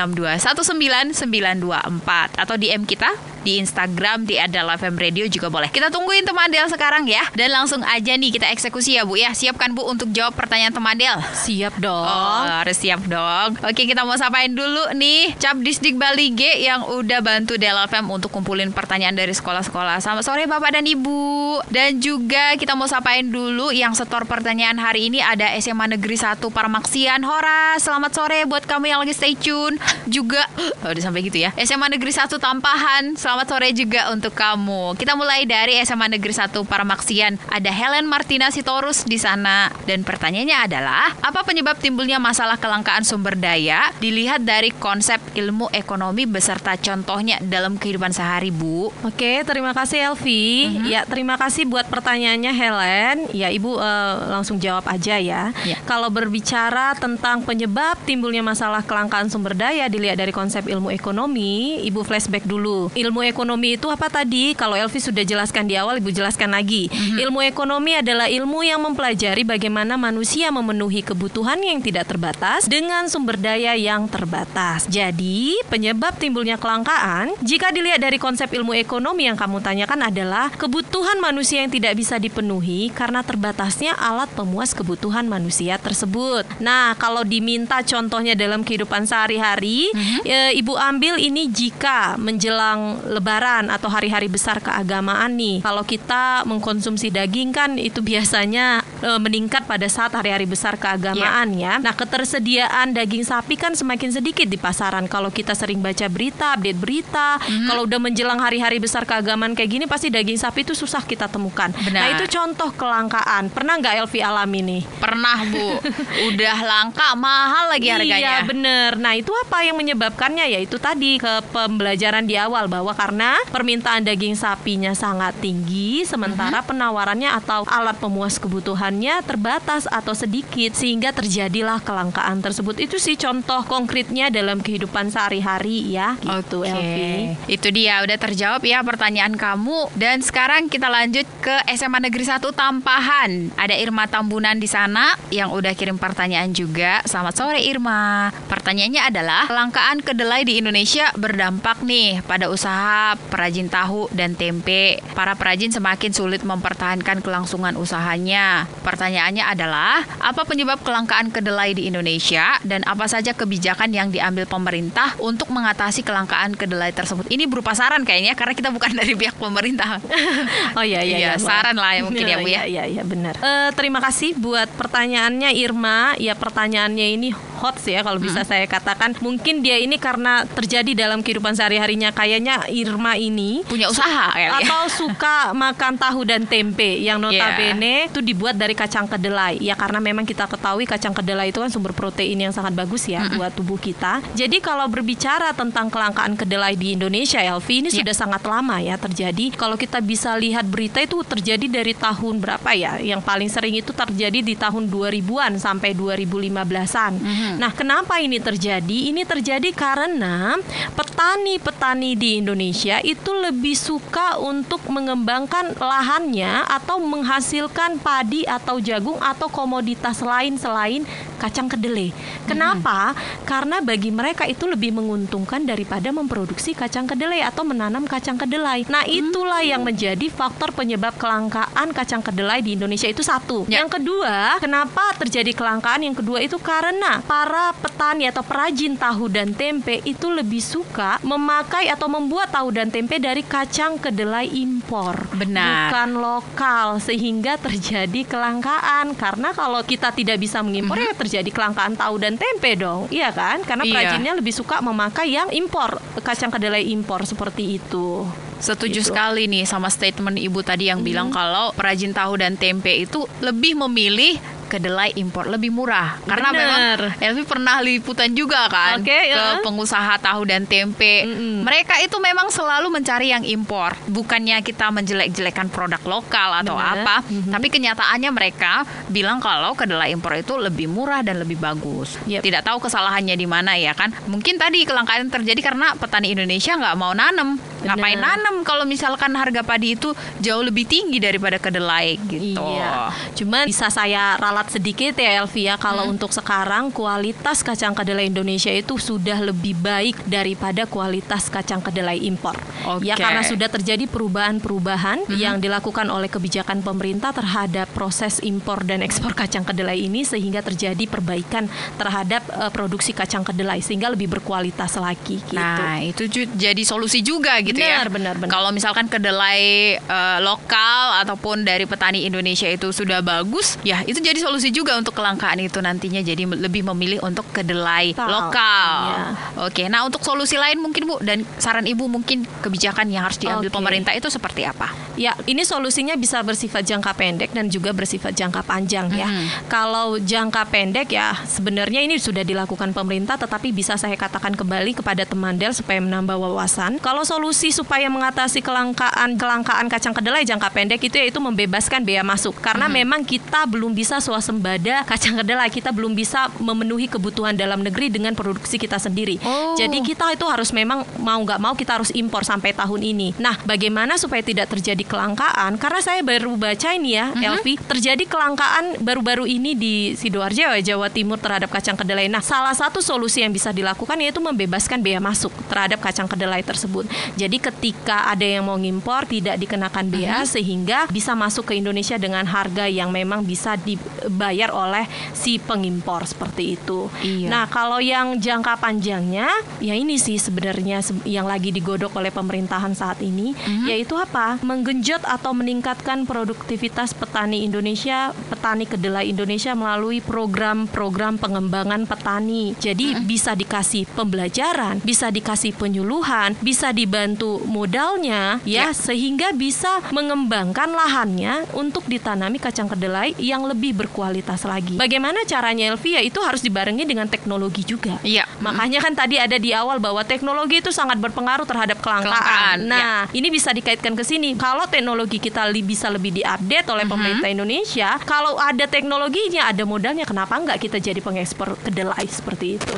atau 2.37 2.53
DM 2.55 2.85
kita 2.85 3.11
di 3.47 3.63
Instagram 3.63 4.27
di 4.27 4.35
FM 4.35 4.99
Radio 4.99 5.23
juga 5.31 5.47
boleh. 5.47 5.71
Kita 5.71 5.87
tungguin 5.87 6.27
teman 6.27 6.51
Del 6.51 6.67
sekarang 6.67 7.07
ya. 7.07 7.23
Dan 7.31 7.55
langsung 7.55 7.79
aja 7.87 8.11
nih 8.11 8.35
kita 8.35 8.51
eksekusi 8.51 8.99
ya 8.99 9.07
Bu 9.07 9.15
ya. 9.15 9.31
Siapkan 9.31 9.71
Bu 9.71 9.87
untuk 9.87 10.11
jawab 10.11 10.35
pertanyaan 10.35 10.75
teman 10.75 10.99
Del. 10.99 11.15
Siap 11.31 11.79
dong. 11.79 12.03
Oh, 12.03 12.43
harus 12.43 12.75
siap 12.75 13.07
dong. 13.07 13.55
Oke, 13.63 13.87
kita 13.87 14.03
mau 14.03 14.19
sapain 14.19 14.51
dulu 14.51 14.91
nih 14.91 15.31
Cap 15.39 15.55
Disdik 15.63 15.95
Bali 15.95 16.35
G 16.35 16.67
yang 16.67 16.83
udah 16.91 17.23
bantu 17.23 17.55
Del 17.55 17.79
FM 17.87 18.11
untuk 18.11 18.35
kumpulin 18.35 18.75
pertanyaan 18.75 19.15
dari 19.15 19.31
sekolah-sekolah. 19.31 20.03
Selamat 20.03 20.27
sore 20.27 20.43
Bapak 20.43 20.75
dan 20.75 20.83
Ibu. 20.83 21.63
Dan 21.71 22.03
juga 22.03 22.59
kita 22.59 22.75
mau 22.75 22.91
sapain 22.91 23.23
dulu 23.23 23.71
yang 23.71 23.95
setor 23.95 24.27
pertanyaan 24.27 24.75
hari 24.75 25.07
ini 25.07 25.23
ada 25.23 25.55
SMA 25.63 25.95
Negeri 25.95 26.19
1 26.19 26.43
Parmaksian. 26.51 27.23
Hora, 27.23 27.79
selamat 27.79 28.11
sore 28.11 28.43
buat 28.43 28.67
kamu 28.67 28.91
yang 28.91 28.99
lagi 28.99 29.15
stay 29.15 29.39
tune. 29.39 29.79
Juga 30.03 30.43
oh, 30.83 30.91
udah 30.91 31.03
sampai 31.03 31.23
gitu 31.23 31.39
ya. 31.39 31.55
SMA 31.63 31.87
Negeri 31.95 32.11
1 32.11 32.27
Tampahan. 32.35 33.15
Selamat 33.15 33.36
Selamat 33.37 33.53
sore 33.53 33.69
juga 33.69 34.01
untuk 34.09 34.33
kamu. 34.33 34.97
Kita 34.97 35.13
mulai 35.13 35.45
dari 35.45 35.77
SMA 35.85 36.09
Negeri 36.09 36.33
1 36.33 36.57
Paramaksian. 36.65 37.37
Ada 37.53 37.69
Helen 37.69 38.09
Martina 38.09 38.49
Sitorus 38.49 39.05
di 39.05 39.21
sana. 39.21 39.69
Dan 39.85 40.01
pertanyaannya 40.01 40.57
adalah, 40.57 41.13
apa 41.21 41.45
penyebab 41.45 41.77
timbulnya 41.77 42.17
masalah 42.17 42.57
kelangkaan 42.57 43.05
sumber 43.05 43.37
daya 43.37 43.93
dilihat 44.01 44.41
dari 44.41 44.73
konsep 44.73 45.21
ilmu 45.37 45.69
ekonomi 45.69 46.25
beserta 46.25 46.81
contohnya 46.81 47.37
dalam 47.45 47.77
kehidupan 47.77 48.09
sehari, 48.09 48.49
Bu? 48.49 48.89
Oke, 49.05 49.45
terima 49.45 49.69
kasih 49.69 50.17
Elvi. 50.17 50.73
Mm-hmm. 50.73 50.89
Ya, 50.89 51.05
terima 51.05 51.37
kasih 51.37 51.69
buat 51.69 51.85
pertanyaannya 51.93 52.53
Helen. 52.57 53.17
Ya, 53.37 53.53
Ibu 53.53 53.77
uh, 53.77 54.33
langsung 54.33 54.57
jawab 54.57 54.89
aja 54.89 55.21
ya. 55.21 55.53
ya. 55.61 55.77
Kalau 55.85 56.09
berbicara 56.09 56.97
tentang 56.97 57.45
penyebab 57.45 58.01
timbulnya 58.01 58.41
masalah 58.41 58.81
kelangkaan 58.81 59.29
sumber 59.29 59.53
daya 59.53 59.85
dilihat 59.85 60.17
dari 60.17 60.33
konsep 60.33 60.65
ilmu 60.65 60.89
ekonomi, 60.89 61.85
Ibu 61.85 62.01
flashback 62.01 62.41
dulu. 62.49 62.89
Ilmu 62.97 63.26
ekonomi 63.27 63.75
itu 63.75 63.91
apa 63.91 64.07
tadi? 64.07 64.55
Kalau 64.55 64.73
Elvi 64.73 64.97
sudah 65.03 65.21
jelaskan 65.27 65.67
di 65.67 65.75
awal, 65.75 65.99
Ibu 65.99 66.09
jelaskan 66.09 66.55
lagi. 66.55 66.87
Mm-hmm. 66.87 67.23
Ilmu 67.27 67.39
ekonomi 67.43 67.91
adalah 67.99 68.31
ilmu 68.31 68.63
yang 68.63 68.79
mempelajari 68.81 69.43
bagaimana 69.43 69.99
manusia 69.99 70.49
memenuhi 70.49 71.03
kebutuhan 71.03 71.59
yang 71.59 71.83
tidak 71.83 72.07
terbatas 72.07 72.65
dengan 72.65 73.05
sumber 73.11 73.35
daya 73.35 73.75
yang 73.75 74.07
terbatas. 74.07 74.87
Jadi, 74.87 75.59
penyebab 75.67 76.15
timbulnya 76.15 76.55
kelangkaan 76.55 77.35
jika 77.43 77.69
dilihat 77.75 77.99
dari 78.01 78.17
konsep 78.17 78.49
ilmu 78.49 78.73
ekonomi 78.73 79.27
yang 79.27 79.35
kamu 79.35 79.59
tanyakan 79.59 80.07
adalah 80.07 80.47
kebutuhan 80.55 81.19
manusia 81.19 81.61
yang 81.61 81.71
tidak 81.73 81.93
bisa 81.99 82.15
dipenuhi 82.17 82.89
karena 82.95 83.21
terbatasnya 83.21 83.93
alat 83.99 84.31
pemuas 84.33 84.71
kebutuhan 84.71 85.27
manusia 85.27 85.75
tersebut. 85.75 86.47
Nah, 86.63 86.95
kalau 86.95 87.27
diminta 87.27 87.83
contohnya 87.83 88.33
dalam 88.33 88.63
kehidupan 88.63 89.03
sehari-hari, 89.03 89.91
mm-hmm. 89.91 90.21
e, 90.23 90.37
Ibu 90.57 90.73
ambil 90.79 91.19
ini 91.19 91.49
jika 91.51 92.15
menjelang 92.15 93.01
lebaran 93.17 93.73
atau 93.73 93.89
hari-hari 93.89 94.29
besar 94.29 94.61
keagamaan 94.61 95.33
nih. 95.33 95.65
Kalau 95.65 95.81
kita 95.81 96.45
mengkonsumsi 96.45 97.09
daging 97.09 97.49
kan 97.49 97.81
itu 97.81 98.05
biasanya 98.05 98.85
e, 99.01 99.09
meningkat 99.17 99.65
pada 99.65 99.89
saat 99.89 100.13
hari-hari 100.13 100.45
besar 100.45 100.77
keagamaan 100.77 101.57
yeah. 101.57 101.81
ya. 101.81 101.83
Nah, 101.83 101.93
ketersediaan 101.97 102.93
daging 102.93 103.25
sapi 103.25 103.57
kan 103.57 103.73
semakin 103.73 104.13
sedikit 104.13 104.45
di 104.45 104.61
pasaran. 104.61 105.09
Kalau 105.09 105.33
kita 105.33 105.57
sering 105.57 105.81
baca 105.81 106.05
berita, 106.05 106.53
update 106.53 106.77
berita, 106.77 107.41
mm-hmm. 107.41 107.65
kalau 107.65 107.81
udah 107.89 107.99
menjelang 107.99 108.37
hari-hari 108.37 108.77
besar 108.77 109.03
keagamaan 109.03 109.57
kayak 109.57 109.69
gini 109.73 109.85
pasti 109.89 110.13
daging 110.13 110.37
sapi 110.37 110.61
itu 110.61 110.77
susah 110.77 111.01
kita 111.01 111.25
temukan. 111.25 111.73
Benar. 111.73 112.01
Nah, 112.05 112.07
itu 112.13 112.25
contoh 112.37 112.69
kelangkaan. 112.77 113.49
Pernah 113.49 113.81
nggak 113.81 113.95
Elvi 114.05 114.19
alami 114.21 114.59
nih? 114.61 114.81
Pernah, 115.01 115.37
Bu. 115.49 115.81
udah 116.29 116.57
langka, 116.61 117.17
mahal 117.17 117.73
lagi 117.73 117.89
harganya. 117.89 118.43
Iya, 118.43 118.45
bener. 118.45 118.91
Nah, 119.01 119.17
itu 119.17 119.33
apa 119.33 119.65
yang 119.65 119.79
menyebabkannya? 119.79 120.45
Yaitu 120.53 120.77
tadi 120.77 121.17
ke 121.17 121.41
pembelajaran 121.49 122.27
di 122.27 122.35
awal 122.35 122.67
bahwa 122.67 122.91
karena 122.97 123.37
permintaan 123.53 124.01
daging 124.01 124.33
sapinya 124.33 124.97
sangat 124.97 125.37
tinggi 125.37 126.01
sementara 126.01 126.65
uh-huh. 126.65 126.73
penawarannya 126.73 127.29
atau 127.37 127.61
alat 127.69 128.01
pemuas 128.01 128.41
kebutuhannya 128.41 129.21
terbatas 129.21 129.85
atau 129.85 130.17
sedikit 130.17 130.73
sehingga 130.73 131.13
terjadilah 131.13 131.77
kelangkaan 131.85 132.41
tersebut. 132.41 132.81
Itu 132.81 132.97
sih 132.97 133.13
contoh 133.13 133.61
konkretnya 133.69 134.33
dalam 134.33 134.65
kehidupan 134.65 135.13
sehari-hari 135.13 135.93
ya 135.93 136.17
gitu 136.17 136.65
okay. 136.65 136.73
Elvi. 136.73 137.13
Itu 137.45 137.69
dia 137.69 138.01
udah 138.01 138.17
terjawab 138.17 138.65
ya 138.65 138.81
pertanyaan 138.81 139.37
kamu 139.37 139.93
dan 139.93 140.25
sekarang 140.25 140.65
kita 140.65 140.89
lanjut 140.89 141.29
ke 141.45 141.53
SMA 141.77 142.01
Negeri 142.01 142.25
1 142.25 142.41
Tampahan. 142.41 143.53
Ada 143.53 143.77
Irma 143.77 144.09
Tambunan 144.09 144.57
di 144.57 144.65
sana 144.65 145.13
yang 145.29 145.53
udah 145.53 145.77
kirim 145.77 146.01
pertanyaan 146.01 146.49
juga. 146.49 147.05
Selamat 147.05 147.37
sore 147.37 147.61
Irma. 147.61 148.33
Pertanyaannya 148.49 149.01
adalah 149.05 149.45
kelangkaan 149.45 150.01
kedelai 150.01 150.41
di 150.41 150.57
Indonesia 150.57 151.13
berdampak 151.13 151.85
nih 151.85 152.25
pada 152.25 152.49
usaha 152.49 152.86
perajin 153.29 153.67
tahu 153.67 154.09
dan 154.13 154.33
tempe. 154.33 155.01
Para 155.13 155.33
perajin 155.33 155.73
semakin 155.73 156.11
sulit 156.13 156.41
mempertahankan 156.43 157.21
kelangsungan 157.21 157.75
usahanya. 157.77 158.69
Pertanyaannya 158.85 159.43
adalah, 159.43 160.05
apa 160.21 160.43
penyebab 160.47 160.81
kelangkaan 160.81 161.29
kedelai 161.29 161.73
di 161.73 161.89
Indonesia 161.89 162.59
dan 162.63 162.83
apa 162.87 163.05
saja 163.09 163.33
kebijakan 163.33 163.91
yang 163.91 164.09
diambil 164.09 164.47
pemerintah 164.47 165.15
untuk 165.21 165.49
mengatasi 165.51 166.03
kelangkaan 166.03 166.55
kedelai 166.55 166.91
tersebut? 166.91 167.27
Ini 167.27 167.45
berupa 167.49 167.75
saran 167.77 168.03
kayaknya 168.03 168.33
karena 168.33 168.53
kita 168.53 168.69
bukan 168.71 168.91
dari 168.95 169.13
pihak 169.13 169.35
pemerintah. 169.37 169.99
oh 170.77 170.85
iya 170.85 171.03
iya, 171.03 171.17
iya, 171.17 171.29
iya 171.35 171.41
saran 171.41 171.77
lah 171.77 171.91
ya 171.95 172.01
mungkin 172.05 172.25
ya 172.25 172.37
Bu 172.39 172.49
ya. 172.49 172.61
Iya 172.67 172.83
iya 172.87 173.03
benar. 173.03 173.33
Uh, 173.39 173.69
terima 173.73 173.99
kasih 174.03 174.35
buat 174.37 174.67
pertanyaannya 174.75 175.53
Irma. 175.55 176.15
Ya 176.17 176.33
pertanyaannya 176.33 177.07
ini 177.17 177.29
hot 177.33 177.81
sih 177.81 177.97
ya 177.97 178.05
kalau 178.05 178.21
bisa 178.21 178.43
hmm. 178.43 178.49
saya 178.49 178.65
katakan. 178.69 179.15
Mungkin 179.17 179.65
dia 179.65 179.81
ini 179.81 179.97
karena 179.97 180.45
terjadi 180.45 180.93
dalam 180.93 181.25
kehidupan 181.25 181.57
sehari-harinya 181.57 182.13
kayaknya 182.13 182.65
Irma 182.77 183.17
ini 183.17 183.65
punya 183.65 183.89
usaha 183.89 184.29
ya, 184.37 184.61
atau 184.61 184.85
suka 184.91 185.51
makan 185.57 185.97
tahu 185.97 186.21
dan 186.27 186.45
tempe 186.45 187.01
yang 187.01 187.17
notabene 187.17 188.05
yeah. 188.05 188.09
itu 188.09 188.21
dibuat 188.21 188.53
dari 188.53 188.77
kacang 188.77 189.09
kedelai 189.09 189.57
ya 189.57 189.73
karena 189.73 189.97
memang 189.97 190.27
kita 190.27 190.45
ketahui 190.45 190.85
kacang 190.85 191.15
kedelai 191.15 191.49
itu 191.49 191.57
kan 191.57 191.73
sumber 191.73 191.97
protein 191.97 192.37
yang 192.37 192.53
sangat 192.53 192.77
bagus 192.77 193.09
ya 193.09 193.25
mm 193.25 193.27
-hmm. 193.27 193.37
buat 193.41 193.51
tubuh 193.57 193.79
kita 193.81 194.21
jadi 194.37 194.57
kalau 194.61 194.85
berbicara 194.85 195.51
tentang 195.57 195.89
kelangkaan 195.89 196.37
kedelai 196.37 196.77
di 196.77 196.93
Indonesia 196.93 197.41
Elvi 197.41 197.81
ini 197.81 197.89
yeah. 197.89 198.05
sudah 198.05 198.15
sangat 198.15 198.43
lama 198.45 198.77
ya 198.77 198.95
terjadi 199.01 199.57
kalau 199.57 199.73
kita 199.73 199.97
bisa 200.03 200.37
lihat 200.37 200.69
berita 200.69 201.01
itu 201.01 201.25
terjadi 201.25 201.65
dari 201.65 201.97
tahun 201.97 202.37
berapa 202.37 202.69
ya 202.77 203.01
yang 203.01 203.25
paling 203.25 203.49
sering 203.49 203.73
itu 203.73 203.89
terjadi 203.89 204.45
di 204.45 204.53
tahun 204.53 204.85
2000-an 204.91 205.57
sampai 205.57 205.97
2015-an 205.97 207.11
mm 207.17 207.25
-hmm. 207.25 207.51
nah 207.57 207.71
kenapa 207.73 208.21
ini 208.21 208.37
terjadi 208.37 208.97
ini 209.09 209.25
terjadi 209.25 209.69
karena 209.73 210.59
petani-petani 210.93 212.13
di 212.13 212.29
Indonesia 212.37 212.66
itu 213.03 213.31
lebih 213.31 213.75
suka 213.77 214.39
untuk 214.41 214.83
mengembangkan 214.89 215.77
lahannya 215.77 216.65
atau 216.67 216.99
menghasilkan 216.99 217.99
padi 218.01 218.43
atau 218.47 218.81
jagung 218.81 219.19
atau 219.21 219.51
komoditas 219.51 220.19
lain 220.23 220.57
selain 220.57 221.03
kacang 221.37 221.69
kedelai. 221.69 222.09
Kenapa? 222.49 223.13
Hmm. 223.13 223.19
Karena 223.45 223.77
bagi 223.79 224.09
mereka 224.09 224.43
itu 224.49 224.65
lebih 224.65 224.91
menguntungkan 224.97 225.63
daripada 225.63 226.09
memproduksi 226.09 226.73
kacang 226.73 227.05
kedelai 227.05 227.45
atau 227.45 227.63
menanam 227.63 228.09
kacang 228.09 228.35
kedelai. 228.35 228.83
Nah, 228.89 229.05
itulah 229.05 229.61
hmm. 229.61 229.71
yang 229.71 229.81
menjadi 229.85 230.27
faktor 230.33 230.73
penyebab 230.73 231.15
kelangkaan 231.21 231.93
kacang 231.93 232.25
kedelai 232.25 232.65
di 232.65 232.73
Indonesia 232.73 233.07
itu 233.07 233.21
satu. 233.21 233.69
Ya. 233.69 233.85
Yang 233.85 234.01
kedua, 234.01 234.57
kenapa 234.57 235.13
terjadi 235.21 235.53
kelangkaan? 235.53 236.01
Yang 236.03 236.25
kedua 236.25 236.41
itu 236.41 236.57
karena 236.57 237.21
para 237.23 237.71
petani 237.77 238.25
atau 238.27 238.41
perajin 238.41 238.97
tahu 238.97 239.29
dan 239.29 239.53
tempe 239.53 240.01
itu 240.03 240.27
lebih 240.33 240.59
suka 240.59 241.21
memakai 241.21 241.87
atau 241.93 242.09
membuat 242.09 242.49
tahu 242.57 242.73
dan 242.73 242.89
tempe 242.89 243.21
dari 243.21 243.45
kacang 243.45 244.01
kedelai 244.01 244.49
impor. 244.49 245.29
Benar. 245.37 245.93
Bukan 245.93 246.09
lokal 246.17 246.97
sehingga 246.97 247.53
terjadi 247.61 248.25
kelangkaan 248.25 249.13
karena 249.13 249.53
kalau 249.53 249.85
kita 249.85 250.09
tidak 250.09 250.41
bisa 250.41 250.65
mengimpor 250.65 250.97
mm 250.97 251.05
-hmm. 251.05 251.13
ya 251.13 251.21
terjadi 251.21 251.49
kelangkaan 251.53 251.93
tahu 251.93 252.17
dan 252.17 252.33
tempe 252.33 252.73
dong. 252.73 253.05
Iya 253.13 253.29
kan? 253.29 253.61
Karena 253.61 253.85
iya. 253.85 253.93
perajinnya 253.93 254.33
lebih 254.41 254.57
suka 254.57 254.81
memakai 254.81 255.29
yang 255.29 255.53
impor, 255.53 256.01
kacang 256.25 256.49
kedelai 256.49 256.81
impor 256.89 257.29
seperti 257.29 257.77
itu. 257.77 258.25
Setuju 258.57 259.05
gitu. 259.05 259.13
sekali 259.13 259.45
nih 259.45 259.69
sama 259.69 259.93
statement 259.93 260.41
Ibu 260.41 260.65
tadi 260.65 260.89
yang 260.89 261.05
hmm. 261.05 261.07
bilang 261.07 261.29
kalau 261.29 261.69
perajin 261.77 262.09
tahu 262.09 262.41
dan 262.41 262.57
tempe 262.57 262.89
itu 262.89 263.29
lebih 263.37 263.77
memilih 263.85 264.41
kedelai 264.67 265.15
impor 265.15 265.47
lebih 265.47 265.71
murah 265.71 266.19
karena 266.27 266.49
Bener. 266.51 266.59
memang 266.59 266.79
Elvi 267.23 267.43
pernah 267.47 267.79
liputan 267.79 268.31
juga 268.35 268.67
kan 268.67 268.99
okay, 269.01 269.33
ke 269.33 269.39
uh. 269.39 269.63
pengusaha 269.63 270.19
tahu 270.19 270.45
dan 270.45 270.67
tempe 270.67 271.25
mm 271.25 271.33
-mm. 271.33 271.57
mereka 271.63 271.97
itu 272.03 272.19
memang 272.19 272.51
selalu 272.51 272.91
mencari 272.91 273.31
yang 273.31 273.47
impor 273.47 273.95
bukannya 274.11 274.59
kita 274.61 274.91
menjelek-jelekan 274.91 275.71
produk 275.71 276.01
lokal 276.05 276.61
atau 276.61 276.75
Bener. 276.75 277.07
apa 277.07 277.15
mm 277.23 277.27
-hmm. 277.27 277.51
tapi 277.55 277.67
kenyataannya 277.71 278.29
mereka 278.35 278.83
bilang 279.07 279.39
kalau 279.39 279.73
kedelai 279.73 280.11
impor 280.11 280.35
itu 280.35 280.53
lebih 280.59 280.91
murah 280.91 281.23
dan 281.23 281.39
lebih 281.39 281.57
bagus 281.57 282.19
yep. 282.27 282.43
tidak 282.43 282.67
tahu 282.67 282.83
kesalahannya 282.83 283.33
di 283.33 283.47
mana 283.47 283.79
ya 283.79 283.95
kan 283.95 284.11
mungkin 284.27 284.59
tadi 284.59 284.83
kelangkaan 284.83 285.31
terjadi 285.31 285.73
karena 285.73 285.95
petani 285.95 286.35
Indonesia 286.35 286.75
nggak 286.75 286.95
mau 286.99 287.15
nanam 287.15 287.55
ngapain 287.87 288.19
nanam 288.19 288.61
kalau 288.67 288.83
misalkan 288.83 289.31
harga 289.33 289.63
padi 289.63 289.95
itu 289.95 290.11
jauh 290.43 290.61
lebih 290.61 290.83
tinggi 290.83 291.17
daripada 291.23 291.57
kedelai 291.57 292.19
gitu 292.27 292.59
iya. 292.59 293.11
cuman 293.33 293.65
bisa 293.65 293.87
saya 293.87 294.35
ralat 294.35 294.67
sedikit 294.69 295.15
ya 295.17 295.43
Elvia 295.43 295.79
kalau 295.79 296.05
hmm. 296.07 296.13
untuk 296.17 296.31
sekarang 296.35 296.91
kualitas 296.91 297.63
kacang 297.63 297.95
kedelai 297.95 298.27
Indonesia 298.27 298.69
itu 298.73 298.99
sudah 298.99 299.39
lebih 299.39 299.77
baik 299.79 300.27
daripada 300.27 300.83
kualitas 300.83 301.47
kacang 301.47 301.79
kedelai 301.79 302.19
impor. 302.25 302.57
Okay. 302.83 303.13
Ya 303.13 303.15
karena 303.15 303.45
sudah 303.45 303.71
terjadi 303.71 304.09
perubahan-perubahan 304.09 305.29
hmm. 305.29 305.37
yang 305.37 305.55
dilakukan 305.63 306.11
oleh 306.11 306.27
kebijakan 306.27 306.83
pemerintah 306.83 307.31
terhadap 307.31 307.87
proses 307.95 308.43
impor 308.43 308.83
dan 308.83 309.05
ekspor 309.05 309.31
kacang 309.37 309.63
kedelai 309.63 310.03
ini 310.03 310.27
sehingga 310.27 310.59
terjadi 310.59 311.07
perbaikan 311.07 311.71
terhadap 311.95 312.43
uh, 312.51 312.73
produksi 312.73 313.15
kacang 313.15 313.47
kedelai 313.47 313.79
sehingga 313.79 314.11
lebih 314.11 314.27
berkualitas 314.27 314.99
lagi 314.99 315.39
gitu. 315.47 315.55
Nah, 315.55 316.03
itu 316.03 316.27
jadi 316.57 316.81
solusi 316.83 317.23
juga 317.23 317.61
gitu 317.63 317.76
benar, 317.77 318.05
ya. 318.05 318.11
Benar, 318.11 318.35
benar. 318.41 318.51
Kalau 318.51 318.69
misalkan 318.73 319.05
kedelai 319.05 319.95
uh, 320.09 320.39
lokal 320.41 321.21
ataupun 321.23 321.63
dari 321.63 321.85
petani 321.85 322.25
Indonesia 322.25 322.65
itu 322.65 322.89
sudah 322.89 323.21
bagus, 323.21 323.77
ya 323.85 324.01
itu 324.03 324.17
jadi 324.17 324.41
solusi 324.41 324.73
juga 324.73 324.97
untuk 324.97 325.13
kelangkaan 325.13 325.61
itu 325.61 325.77
nantinya 325.77 326.19
jadi 326.25 326.43
lebih 326.43 326.83
memilih 326.93 327.21
untuk 327.21 327.45
kedelai 327.53 328.17
Tau. 328.17 328.27
lokal. 328.27 328.91
Ya. 329.07 329.23
Oke, 329.69 329.85
nah 329.87 330.03
untuk 330.03 330.25
solusi 330.25 330.57
lain 330.57 330.81
mungkin 330.81 331.05
Bu 331.05 331.21
dan 331.21 331.45
saran 331.61 331.85
Ibu 331.85 332.09
mungkin 332.09 332.43
kebijakan 332.65 333.07
yang 333.13 333.29
harus 333.29 333.37
diambil 333.37 333.69
okay. 333.69 333.77
pemerintah 333.77 334.13
itu 334.17 334.27
seperti 334.27 334.65
apa? 334.65 335.06
Ya, 335.17 335.33
ini 335.49 335.65
solusinya 335.65 336.13
bisa 336.13 336.45
bersifat 336.45 336.85
jangka 336.85 337.11
pendek 337.17 337.49
dan 337.51 337.67
juga 337.67 337.89
bersifat 337.89 338.37
jangka 338.37 338.61
panjang 338.61 339.09
ya. 339.11 339.25
Mhm. 339.25 339.65
Kalau 339.65 340.21
jangka 340.21 340.69
pendek 340.69 341.09
ya 341.09 341.33
sebenarnya 341.43 342.05
ini 342.05 342.21
sudah 342.21 342.45
dilakukan 342.45 342.93
pemerintah 342.93 343.33
tetapi 343.33 343.73
bisa 343.73 343.97
saya 343.97 344.13
katakan 344.13 344.53
kembali 344.53 344.93
kepada 344.93 345.25
teman 345.25 345.57
Del 345.57 345.73
supaya 345.73 345.97
menambah 345.97 346.37
wawasan. 346.37 347.01
Kalau 347.01 347.25
solusi 347.25 347.73
supaya 347.73 348.05
mengatasi 348.07 348.61
kelangkaan 348.61 349.41
kelangkaan 349.41 349.89
kacang 349.89 350.13
kedelai 350.13 350.45
jangka 350.45 350.69
pendek 350.69 351.01
itu 351.01 351.17
yaitu 351.17 351.41
membebaskan 351.41 352.05
bea 352.05 352.21
masuk 352.21 352.53
karena 352.61 352.85
Mhm. 352.85 352.93
memang 352.93 353.21
kita 353.25 353.65
belum 353.65 353.97
bisa 353.97 354.21
swasembada 354.21 355.01
kacang 355.09 355.33
kedelai, 355.41 355.73
kita 355.73 355.89
belum 355.89 356.13
bisa 356.13 356.45
memenuhi 356.61 357.09
kebutuhan 357.09 357.57
dalam 357.57 357.81
negeri 357.81 358.13
dengan 358.13 358.37
produksi 358.37 358.77
kita 358.77 359.01
sendiri. 359.01 359.41
Oh. 359.41 359.73
Jadi 359.73 359.97
kita 360.05 360.29
itu 360.29 360.45
harus 360.45 360.69
memang 360.69 361.01
mau 361.17 361.41
nggak 361.41 361.57
mau 361.57 361.73
kita 361.73 361.97
harus 361.97 362.13
impor 362.13 362.45
sampai 362.45 362.77
tahun 362.77 363.01
ini. 363.01 363.33
Nah, 363.41 363.57
bagaimana 363.65 364.21
supaya 364.21 364.45
tidak 364.45 364.69
terjadi 364.69 365.06
kelangkaan? 365.07 365.75
Karena 365.75 365.99
saya 365.99 366.19
baru 366.19 366.53
baca 366.53 366.91
ini 366.91 367.15
ya, 367.15 367.31
Elvi, 367.33 367.79
terjadi 367.79 368.23
kelangkaan 368.23 368.99
baru-baru 368.99 369.47
ini 369.47 369.71
di 369.71 369.93
sidoarjo 370.13 370.67
Jawa 370.77 371.07
Timur 371.07 371.37
terhadap 371.37 371.67
kacang 371.67 371.95
kedelai. 371.95 372.27
Nah, 372.27 372.39
salah 372.39 372.71
satu 372.71 372.99
solusi 372.99 373.39
yang 373.39 373.49
bisa 373.49 373.71
dilakukan 373.71 374.19
yaitu 374.19 374.37
membebaskan 374.37 374.99
bea 374.99 375.17
masuk 375.17 375.49
terhadap 375.65 375.97
kacang 375.97 376.27
kedelai 376.27 376.61
tersebut. 376.61 377.07
Jadi 377.33 377.57
ketika 377.57 378.27
ada 378.27 378.43
yang 378.43 378.63
mau 378.63 378.75
ngimpor 378.75 379.23
tidak 379.23 379.55
dikenakan 379.57 380.05
bea 380.07 380.17
sehingga 380.45 381.07
bisa 381.07 381.31
masuk 381.31 381.63
ke 381.65 381.73
Indonesia 381.73 382.15
dengan 382.15 382.43
harga 382.43 382.85
yang 382.85 383.09
memang 383.09 383.41
bisa 383.41 383.77
dibayar 383.77 384.69
oleh 384.69 385.05
si 385.31 385.57
pengimpor 385.57 386.25
seperti 386.25 386.75
itu. 386.75 387.07
Iya. 387.21 387.47
Nah, 387.47 387.63
kalau 387.65 387.97
yang 387.97 388.35
jangka 388.35 388.75
panjangnya, 388.77 389.47
ya 389.79 389.93
ini 389.93 390.17
sih 390.17 390.35
sebenarnya 390.35 390.99
se- 390.99 391.15
yang 391.23 391.45
lagi 391.45 391.69
digodok 391.69 392.11
oleh 392.13 392.29
pemerintahan 392.29 392.91
saat 392.91 393.21
ini, 393.21 393.55
yaitu 393.85 394.13
apa? 394.13 394.57
Menggenjot 394.97 395.29
atau 395.29 395.53
meningkatkan 395.53 396.25
produktivitas 396.25 397.13
petani 397.13 397.61
Indonesia, 397.61 398.33
petani 398.49 398.89
kedelai 398.89 399.29
Indonesia 399.29 399.77
melalui 399.77 400.25
program-program 400.25 401.37
pengembangan 401.37 402.09
petani. 402.09 402.73
Jadi 402.81 403.13
bisa 403.21 403.53
dikasih 403.53 404.09
pembelajaran, 404.17 404.97
bisa 405.05 405.29
dikasih 405.29 405.77
penyuluhan, 405.77 406.57
bisa 406.65 406.89
dibantu 406.89 407.61
modalnya, 407.69 408.57
ya, 408.65 408.89
Ya. 408.89 408.97
sehingga 408.97 409.53
bisa 409.53 410.01
mengembangkan 410.09 410.89
lahannya 410.89 411.69
untuk 411.77 412.09
ditanami 412.09 412.57
kacang 412.57 412.89
kedelai 412.89 413.37
yang 413.37 413.69
lebih 413.69 413.93
berkualitas 413.93 414.65
lagi. 414.65 414.97
Bagaimana 414.97 415.45
caranya 415.45 415.93
Elvia? 415.93 416.25
Itu 416.25 416.41
harus 416.41 416.65
dibarengi 416.65 417.05
dengan 417.05 417.29
teknologi 417.29 417.85
juga. 417.85 418.17
Iya. 418.25 418.49
Makanya 418.65 419.05
kan 419.05 419.13
tadi 419.13 419.37
ada 419.37 419.61
di 419.61 419.77
awal 419.77 420.01
bahwa 420.01 420.25
teknologi 420.25 420.81
itu 420.81 420.89
sangat 420.89 421.21
berpengaruh 421.21 421.69
terhadap 421.69 422.01
kelangkaan. 422.01 422.33
Kelangkaan, 422.33 422.77
nah, 422.89 423.29
ini 423.29 423.53
bisa 423.53 423.69
dikaitkan 423.69 424.17
ke 424.17 424.25
sini. 424.25 424.57
Kalau 424.57 424.86
teknologi 424.87 425.37
kita 425.37 425.67
li- 425.69 425.85
bisa 425.85 426.07
lebih 426.09 426.33
diupdate 426.35 426.87
oleh 426.89 427.05
pemerintah 427.05 427.47
Indonesia, 427.51 428.17
kalau 428.23 428.57
ada 428.57 428.87
teknologinya, 428.87 429.69
ada 429.69 429.83
modalnya, 429.83 430.23
kenapa 430.23 430.57
nggak 430.57 430.79
kita 430.81 430.97
jadi 430.97 431.19
pengekspor 431.21 431.77
kedelai 431.83 432.25
seperti 432.27 432.79
itu? 432.79 432.95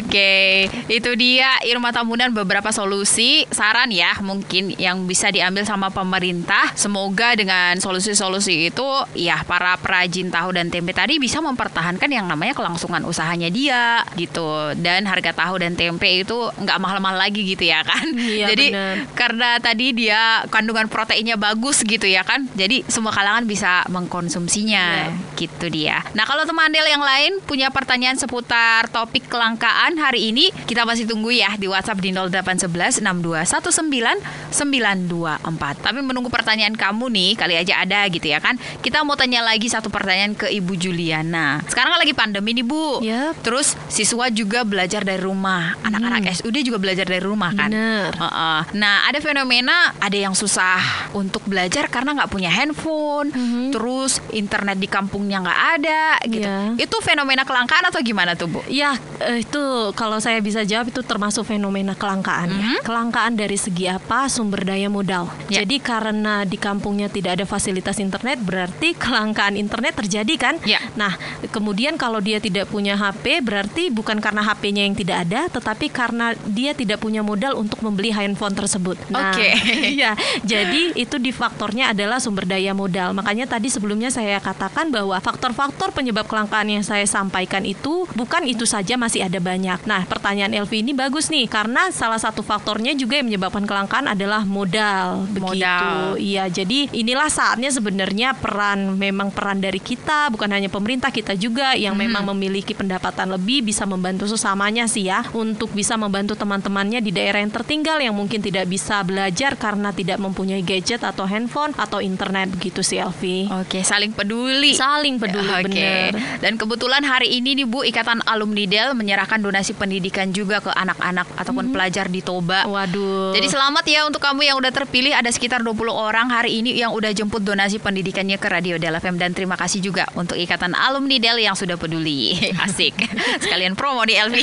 Oke, 0.00 0.66
itu 0.88 1.10
dia 1.14 1.60
Irma 1.64 1.92
Tambunan 1.92 2.32
beberapa 2.32 2.72
solusi, 2.72 3.44
saran 3.52 3.92
ya 3.92 4.18
mungkin 4.24 4.72
yang 4.76 5.04
bisa 5.04 5.28
diambil 5.30 5.62
sama 5.68 5.92
pemerintah. 5.92 6.72
Semoga 6.74 7.36
dengan 7.36 7.78
solusi-solusi 7.78 8.72
itu 8.72 8.88
ya 9.14 9.44
para 9.44 9.76
perajin 9.78 10.32
tahu 10.32 10.56
dan 10.56 10.72
tempe 10.72 10.96
tadi 10.96 11.20
bisa 11.20 11.38
mempertahankan 11.44 12.08
yang 12.08 12.26
namanya 12.26 12.56
kelangsungan 12.56 13.04
usahanya 13.04 13.52
dia 13.52 14.02
gitu. 14.16 14.72
Dan 14.76 15.04
harga 15.06 15.32
tahu 15.36 15.60
dan 15.60 15.76
tempe 15.76 16.08
itu 16.08 16.50
nggak 16.56 16.78
mahal-mahal 16.80 17.20
lagi 17.20 17.44
gitu 17.44 17.64
ya 17.68 17.84
kan. 17.84 18.06
Iya, 18.16 18.46
Jadi 18.52 18.66
benar. 18.72 18.94
karena 19.14 19.48
tadi 19.60 19.86
dia 19.94 20.42
kandungan 20.50 20.88
proteinnya 21.26 21.42
bagus 21.42 21.82
gitu 21.82 22.06
ya 22.06 22.22
kan. 22.22 22.46
Jadi 22.54 22.86
semua 22.86 23.10
kalangan 23.10 23.42
bisa 23.50 23.82
mengkonsumsinya. 23.90 25.10
Gitu 25.34 25.66
dia. 25.74 26.06
Nah, 26.14 26.22
kalau 26.22 26.46
teman 26.46 26.70
Del 26.70 26.86
yang 26.86 27.02
lain 27.02 27.42
punya 27.42 27.74
pertanyaan 27.74 28.14
seputar 28.14 28.86
topik 28.94 29.26
kelangkaan 29.26 29.98
hari 29.98 30.30
ini, 30.30 30.54
kita 30.70 30.86
masih 30.86 31.02
tunggu 31.10 31.34
ya 31.34 31.50
di 31.58 31.66
WhatsApp 31.66 31.98
di 31.98 32.14
0811 32.14 33.02
6219 33.02 34.22
924. 34.54 35.82
Tapi 35.82 35.98
menunggu 36.00 36.30
pertanyaan 36.30 36.78
kamu 36.78 37.10
nih, 37.10 37.30
kali 37.34 37.54
aja 37.58 37.82
ada 37.82 38.06
gitu 38.06 38.30
ya 38.30 38.38
kan. 38.38 38.54
Kita 38.78 39.02
mau 39.02 39.18
tanya 39.18 39.42
lagi 39.42 39.66
satu 39.66 39.90
pertanyaan 39.90 40.38
ke 40.38 40.46
Ibu 40.46 40.78
Juliana. 40.78 41.58
Sekarang 41.66 41.98
kan 41.98 42.00
lagi 42.06 42.14
pandemi 42.14 42.54
nih, 42.54 42.62
Bu. 42.62 43.02
Yap. 43.02 43.42
Terus 43.42 43.74
siswa 43.90 44.30
juga 44.30 44.62
belajar 44.62 45.02
dari 45.02 45.20
rumah. 45.20 45.74
Anak-anak 45.82 46.38
SUD 46.38 46.62
juga 46.62 46.78
belajar 46.78 47.04
dari 47.04 47.24
rumah 47.24 47.50
kan. 47.52 47.68
Bener. 47.72 48.14
Heeh. 48.14 48.60
Nah, 48.78 49.08
ada 49.10 49.18
fenomena 49.18 49.90
ada 49.98 50.16
yang 50.16 50.36
susah 50.36 51.05
untuk 51.12 51.44
belajar 51.46 51.86
karena 51.92 52.16
nggak 52.16 52.30
punya 52.32 52.50
handphone, 52.50 53.30
terus 53.70 54.18
internet 54.32 54.80
di 54.80 54.88
kampungnya 54.90 55.42
nggak 55.44 55.60
ada 55.78 56.04
gitu. 56.26 56.46
Iya. 56.46 56.74
Itu 56.80 56.96
fenomena 57.04 57.44
kelangkaan 57.44 57.86
atau 57.86 58.00
gimana 58.02 58.34
tuh, 58.34 58.48
Bu? 58.50 58.60
Ya, 58.66 58.96
itu 59.38 59.92
kalau 59.94 60.18
saya 60.18 60.40
bisa 60.40 60.64
jawab 60.64 60.90
itu 60.90 61.02
termasuk 61.04 61.46
fenomena 61.46 61.92
kelangkaan 61.94 62.50
ya. 62.50 62.80
Kelangkaan 62.82 63.36
dari 63.36 63.58
segi 63.60 63.86
apa? 63.90 64.26
Sumber 64.26 64.64
daya 64.64 64.88
modal. 64.88 65.28
Ya. 65.52 65.62
Jadi 65.62 65.78
karena 65.82 66.42
di 66.42 66.56
kampungnya 66.56 67.06
tidak 67.12 67.38
ada 67.40 67.44
fasilitas 67.44 67.98
internet, 68.02 68.40
berarti 68.42 68.96
kelangkaan 68.96 69.54
internet 69.54 69.98
terjadi 69.98 70.34
kan? 70.38 70.54
Ya. 70.64 70.80
Nah, 70.98 71.14
kemudian 71.52 72.00
kalau 72.00 72.18
dia 72.18 72.40
tidak 72.40 72.70
punya 72.70 72.96
HP, 72.96 73.44
berarti 73.44 73.92
bukan 73.92 74.18
karena 74.18 74.42
HP-nya 74.42 74.82
yang 74.86 74.96
tidak 74.96 75.28
ada, 75.28 75.46
tetapi 75.52 75.86
karena 75.92 76.32
dia 76.48 76.72
tidak 76.72 77.02
punya 77.02 77.20
modal 77.20 77.58
untuk 77.58 77.80
membeli 77.82 78.10
handphone 78.14 78.54
tersebut. 78.56 78.96
Nah, 79.12 79.32
Oke. 79.34 79.50
Iya, 79.96 80.16
jadi 80.42 80.95
itu 80.96 81.20
di 81.20 81.30
faktornya 81.30 81.92
adalah 81.92 82.18
sumber 82.18 82.48
daya 82.48 82.72
modal. 82.72 83.12
Makanya 83.12 83.46
tadi 83.46 83.68
sebelumnya 83.68 84.08
saya 84.08 84.40
katakan 84.40 84.88
bahwa 84.88 85.20
faktor-faktor 85.20 85.92
penyebab 85.92 86.24
kelangkaan 86.24 86.72
yang 86.72 86.82
saya 86.82 87.04
sampaikan 87.04 87.62
itu 87.68 88.08
bukan 88.16 88.48
itu 88.48 88.64
saja 88.64 88.96
masih 88.96 89.22
ada 89.28 89.36
banyak. 89.38 89.84
Nah, 89.84 90.08
pertanyaan 90.08 90.56
Elvi 90.56 90.80
ini 90.80 90.96
bagus 90.96 91.28
nih 91.28 91.46
karena 91.46 91.92
salah 91.92 92.18
satu 92.18 92.40
faktornya 92.40 92.96
juga 92.96 93.20
yang 93.20 93.28
menyebabkan 93.28 93.68
kelangkaan 93.68 94.08
adalah 94.08 94.42
modal. 94.48 95.28
Begitu. 95.28 95.60
Modal. 95.60 96.16
Iya, 96.16 96.48
jadi 96.48 96.88
inilah 96.96 97.28
saatnya 97.28 97.68
sebenarnya 97.68 98.32
peran 98.34 98.96
memang 98.96 99.28
peran 99.28 99.60
dari 99.60 99.78
kita 99.78 100.32
bukan 100.32 100.48
hanya 100.48 100.72
pemerintah 100.72 101.12
kita 101.12 101.36
juga 101.36 101.76
yang 101.76 101.92
memang 101.92 102.24
memiliki 102.32 102.72
pendapatan 102.72 103.36
lebih 103.36 103.68
bisa 103.68 103.84
membantu 103.84 104.24
sesamanya 104.24 104.88
sih 104.88 105.06
ya 105.06 105.28
untuk 105.36 105.76
bisa 105.76 105.94
membantu 106.00 106.32
teman-temannya 106.34 107.04
di 107.04 107.12
daerah 107.12 107.44
yang 107.44 107.52
tertinggal 107.52 108.00
yang 108.00 108.16
mungkin 108.16 108.40
tidak 108.40 108.64
bisa 108.66 109.04
belajar 109.04 109.54
karena 109.60 109.92
tidak 109.92 110.16
mempunyai 110.16 110.64
gadget 110.64 110.85
atau 110.94 111.26
handphone 111.26 111.74
atau 111.74 111.98
internet 111.98 112.54
begitu 112.54 112.78
sih 112.86 113.02
Elvi. 113.02 113.50
Oke, 113.50 113.82
saling 113.82 114.14
peduli. 114.14 114.78
Saling 114.78 115.18
peduli 115.18 115.50
Oke. 115.50 115.66
bener. 115.66 116.14
Dan 116.38 116.54
kebetulan 116.54 117.02
hari 117.02 117.34
ini 117.42 117.58
nih 117.58 117.66
Bu 117.66 117.82
Ikatan 117.82 118.22
Alumni 118.22 118.70
Del 118.70 118.94
menyerahkan 118.94 119.42
donasi 119.42 119.74
pendidikan 119.74 120.30
juga 120.30 120.62
ke 120.62 120.70
anak-anak 120.70 121.26
ataupun 121.34 121.74
pelajar 121.74 122.06
di 122.06 122.22
Toba. 122.22 122.70
Waduh. 122.70 123.34
Jadi 123.34 123.50
selamat 123.50 123.84
ya 123.90 124.06
untuk 124.06 124.22
kamu 124.22 124.46
yang 124.46 124.56
udah 124.62 124.70
terpilih 124.70 125.10
ada 125.10 125.26
sekitar 125.26 125.66
20 125.66 125.90
orang 125.90 126.30
hari 126.30 126.62
ini 126.62 126.78
yang 126.78 126.94
udah 126.94 127.10
jemput 127.10 127.42
donasi 127.42 127.82
pendidikannya 127.82 128.38
ke 128.38 128.46
Radio 128.46 128.78
Del 128.78 128.94
FM 128.94 129.18
dan 129.18 129.34
terima 129.34 129.58
kasih 129.58 129.82
juga 129.82 130.06
untuk 130.14 130.38
Ikatan 130.38 130.78
Alumni 130.78 131.18
Del 131.18 131.42
yang 131.42 131.58
sudah 131.58 131.74
peduli. 131.74 132.38
Asik. 132.64 132.94
Sekalian 133.42 133.74
promo 133.74 134.06
di 134.06 134.14
LV. 134.14 134.38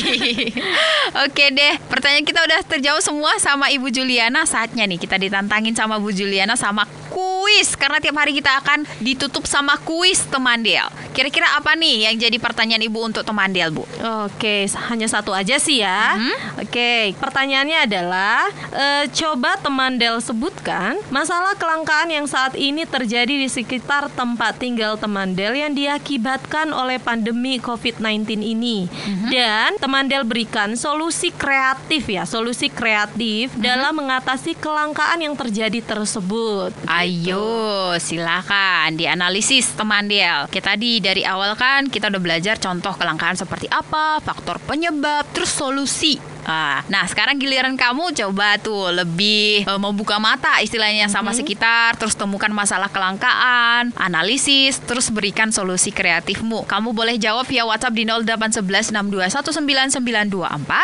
Oke 1.24 1.56
deh, 1.56 1.80
pertanyaan 1.88 2.28
kita 2.28 2.44
udah 2.44 2.60
terjawab 2.68 3.00
semua 3.00 3.32
sama 3.40 3.72
Ibu 3.72 3.88
Juliana. 3.88 4.44
Saatnya 4.44 4.84
nih 4.84 5.00
kita 5.00 5.16
ditantangin 5.16 5.72
sama 5.72 5.96
Bu 6.04 6.12
Juliana 6.12 6.33
sama 6.58 6.90
kuis 7.14 7.78
karena 7.78 8.02
tiap 8.02 8.18
hari 8.18 8.34
kita 8.34 8.50
akan 8.66 8.90
ditutup 8.98 9.46
sama 9.46 9.78
kuis 9.86 10.26
teman 10.26 10.66
Del. 10.66 11.03
Kira-kira 11.14 11.46
apa 11.56 11.78
nih 11.80 12.10
yang 12.10 12.20
jadi 12.20 12.38
pertanyaan 12.42 12.84
Ibu 12.84 13.00
untuk 13.14 13.24
teman 13.24 13.54
Del, 13.54 13.72
Bu? 13.72 13.88
Oke, 14.28 14.68
hanya 14.92 15.08
satu 15.08 15.32
aja 15.32 15.56
sih 15.62 15.80
ya. 15.80 16.20
Oke, 16.60 17.16
pertanyaannya 17.22 17.88
adalah 17.88 18.52
eh, 18.74 19.06
coba 19.16 19.56
teman 19.62 19.96
Del 19.96 20.20
sebutkan 20.20 21.00
masalah 21.14 21.56
kelangkaan 21.56 22.12
yang 22.12 22.26
saat 22.28 22.58
ini 22.60 22.84
terjadi 22.84 23.30
di 23.30 23.48
sekitar 23.48 24.12
tempat 24.12 24.60
tinggal 24.60 25.00
teman 25.00 25.38
Del 25.38 25.56
yang 25.56 25.72
diakibatkan 25.78 26.74
oleh 26.76 27.00
pandemi 27.00 27.62
COVID-19 27.64 28.44
ini. 28.44 28.92
Dan 29.32 29.80
teman 29.80 30.12
Del 30.12 30.28
berikan 30.28 30.76
solusi 30.76 31.32
kreatif 31.32 32.10
ya, 32.10 32.28
solusi 32.28 32.68
kreatif 32.68 33.54
dalam 33.56 33.96
mengatasi 34.04 34.58
kelangkaan 34.60 35.22
yang 35.22 35.38
terjadi 35.38 35.80
tersebut. 35.86 36.74
Ayo, 36.90 37.94
silakan 38.02 38.98
dianalisis 38.98 39.72
teman 39.78 40.10
Del. 40.10 40.50
Kita 40.50 40.74
tadi 40.74 40.98
dari 41.04 41.28
awal 41.28 41.60
kan 41.60 41.92
kita 41.92 42.08
udah 42.08 42.22
belajar 42.24 42.56
contoh 42.56 42.96
kelangkaan 42.96 43.36
seperti 43.36 43.68
apa, 43.68 44.24
faktor 44.24 44.64
penyebab, 44.64 45.28
terus 45.36 45.52
solusi. 45.52 46.33
Ah, 46.44 46.84
nah 46.92 47.08
sekarang 47.08 47.40
giliran 47.40 47.76
kamu 47.80 48.12
coba 48.14 48.60
tuh 48.60 48.92
lebih 48.92 49.64
eh, 49.64 49.80
membuka 49.80 50.20
mata 50.20 50.60
istilahnya 50.60 51.08
sama 51.08 51.32
sekitar, 51.32 51.96
terus 51.96 52.16
temukan 52.16 52.52
masalah 52.52 52.92
kelangkaan, 52.92 53.96
analisis, 53.96 54.80
terus 54.84 55.08
berikan 55.08 55.50
solusi 55.56 55.90
kreatifmu. 55.90 56.68
Kamu 56.68 56.92
boleh 56.92 57.16
jawab 57.16 57.48
via 57.48 57.64
WhatsApp 57.64 57.96
di 57.96 58.04
0811 58.08 58.92
6219924 58.94 60.30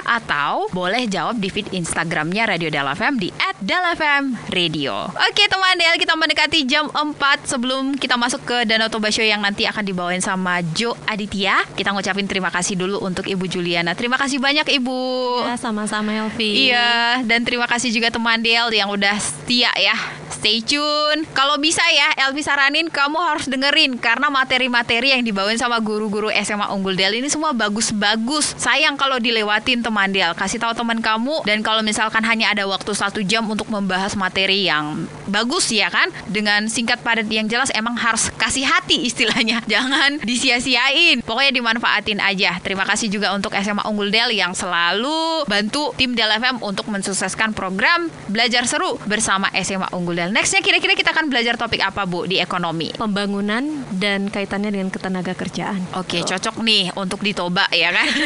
atau 0.07 0.67
boleh 0.71 1.05
jawab 1.05 1.37
di 1.37 1.51
feed 1.51 1.71
Instagramnya 1.75 2.47
Radio 2.47 2.71
Del 2.71 2.87
FM 2.95 3.19
di 3.19 3.29
Del 3.59 3.83
FM 3.99 4.39
Radio. 4.55 5.11
Oke 5.11 5.43
teman 5.51 5.75
Del, 5.75 5.99
kita 5.99 6.15
mendekati 6.15 6.63
jam 6.63 6.87
4 6.87 7.43
sebelum 7.43 7.99
kita 7.99 8.15
masuk 8.15 8.47
ke 8.47 8.63
Danau 8.63 8.87
Toba 8.87 9.11
Show 9.11 9.27
yang 9.27 9.43
nanti 9.43 9.67
akan 9.67 9.83
dibawain 9.83 10.23
sama 10.23 10.63
Jo 10.71 10.95
Aditya. 11.03 11.67
Kita 11.75 11.91
ngucapin 11.91 12.23
terima 12.23 12.47
kasih 12.47 12.79
dulu 12.79 13.03
untuk 13.03 13.27
Ibu 13.27 13.51
Juliana. 13.51 13.91
Terima 13.99 14.15
kasih 14.15 14.39
banyak 14.39 14.63
Ibu. 14.79 14.99
Ya, 15.49 15.57
sama-sama 15.57 16.13
Elvi. 16.13 16.69
Iya, 16.69 17.25
dan 17.25 17.41
terima 17.41 17.65
kasih 17.65 17.89
juga 17.89 18.13
teman 18.13 18.37
Del 18.37 18.69
yang 18.69 18.85
udah 18.85 19.17
setia 19.17 19.73
ya. 19.81 19.97
Stay 20.29 20.61
tune. 20.61 21.25
Kalau 21.33 21.57
bisa 21.57 21.81
ya, 21.89 22.29
Elvi 22.29 22.45
saranin 22.45 22.85
kamu 22.85 23.17
harus 23.17 23.49
dengerin 23.49 23.97
karena 23.97 24.29
materi-materi 24.29 25.09
yang 25.09 25.25
dibawain 25.25 25.57
sama 25.57 25.81
guru-guru 25.81 26.29
SMA 26.45 26.69
Unggul 26.69 26.93
Del 26.93 27.17
ini 27.17 27.33
semua 27.33 27.49
bagus-bagus. 27.57 28.53
Sayang 28.61 28.93
kalau 28.93 29.17
dilewatin 29.17 29.81
teman 29.81 30.13
Del. 30.13 30.37
Kasih 30.37 30.61
tahu 30.61 30.77
teman 30.77 31.01
kamu 31.01 31.41
dan 31.49 31.65
kalau 31.65 31.81
misalkan 31.81 32.21
hanya 32.29 32.53
ada 32.53 32.69
waktu 32.69 32.93
satu 32.93 33.25
jam 33.25 33.41
untuk 33.49 33.73
membahas 33.73 34.13
materi 34.13 34.69
yang 34.69 35.09
bagus 35.29 35.69
ya 35.69 35.87
kan, 35.93 36.09
dengan 36.27 36.67
singkat 36.67 37.01
padat 37.01 37.29
yang 37.29 37.45
jelas 37.45 37.69
emang 37.73 37.95
harus 37.95 38.29
kasih 38.35 38.65
hati 38.65 39.05
istilahnya. 39.05 39.61
Jangan 39.71 40.21
disia-siain. 40.25 41.21
Pokoknya 41.23 41.53
dimanfaatin 41.55 42.19
aja. 42.19 42.57
Terima 42.59 42.83
kasih 42.83 43.07
juga 43.07 43.31
untuk 43.33 43.53
SMA 43.55 43.85
Unggul 43.87 44.09
Del 44.09 44.33
yang 44.35 44.53
selalu 44.53 45.45
bantu 45.45 45.93
tim 45.95 46.13
Del 46.17 46.29
FM 46.35 46.61
untuk 46.65 46.89
mensukseskan 46.89 47.53
program 47.53 48.09
belajar 48.27 48.65
seru 48.65 48.97
bersama 49.05 49.49
SMA 49.61 49.89
Unggul 49.93 50.17
Del. 50.17 50.29
Nextnya 50.33 50.61
kira-kira 50.65 50.93
kita 50.97 51.13
akan 51.13 51.29
belajar 51.29 51.55
topik 51.55 51.81
apa 51.81 52.03
Bu 52.09 52.25
di 52.25 52.41
ekonomi? 52.41 52.93
Pembangunan 52.97 53.85
dan 53.95 54.27
kaitannya 54.27 54.73
dengan 54.73 54.89
ketenaga 54.89 55.33
kerjaan. 55.37 55.81
Oke, 55.97 56.21
cocok 56.25 56.61
nih 56.61 56.93
untuk 56.97 57.21
ditoba 57.21 57.69
ya 57.71 57.93
kan? 57.93 58.07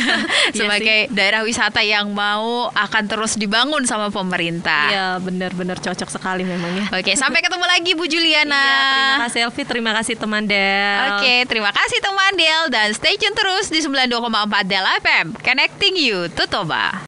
Iya 0.53 0.65
Sebagai 0.65 0.99
daerah 1.09 1.41
wisata 1.41 1.81
yang 1.81 2.11
mau 2.11 2.69
akan 2.71 3.03
terus 3.09 3.39
dibangun 3.39 3.87
sama 3.87 4.11
pemerintah. 4.13 4.91
Iya, 4.91 5.07
benar-benar 5.23 5.79
cocok 5.79 6.09
sekali 6.09 6.43
memang 6.45 6.71
ya. 6.77 6.85
Oke, 6.93 7.17
sampai 7.17 7.41
ketemu 7.41 7.65
lagi 7.65 7.91
Bu 7.97 8.05
Juliana. 8.05 8.53
Iya, 8.53 8.85
terima 8.85 9.17
kasih 9.25 9.39
Elvi, 9.49 9.63
terima 9.65 9.91
kasih 9.97 10.13
teman 10.13 10.43
Del. 10.45 11.09
Oke, 11.17 11.35
terima 11.49 11.71
kasih 11.73 11.99
teman 12.05 12.31
Del 12.37 12.63
dan 12.69 12.89
stay 12.93 13.17
tune 13.17 13.33
terus 13.33 13.73
di 13.73 13.81
92,4 13.81 14.69
Del 14.69 14.85
FM. 15.01 15.25
Connecting 15.41 15.93
you 15.97 16.29
to 16.29 16.45
Toba. 16.45 16.93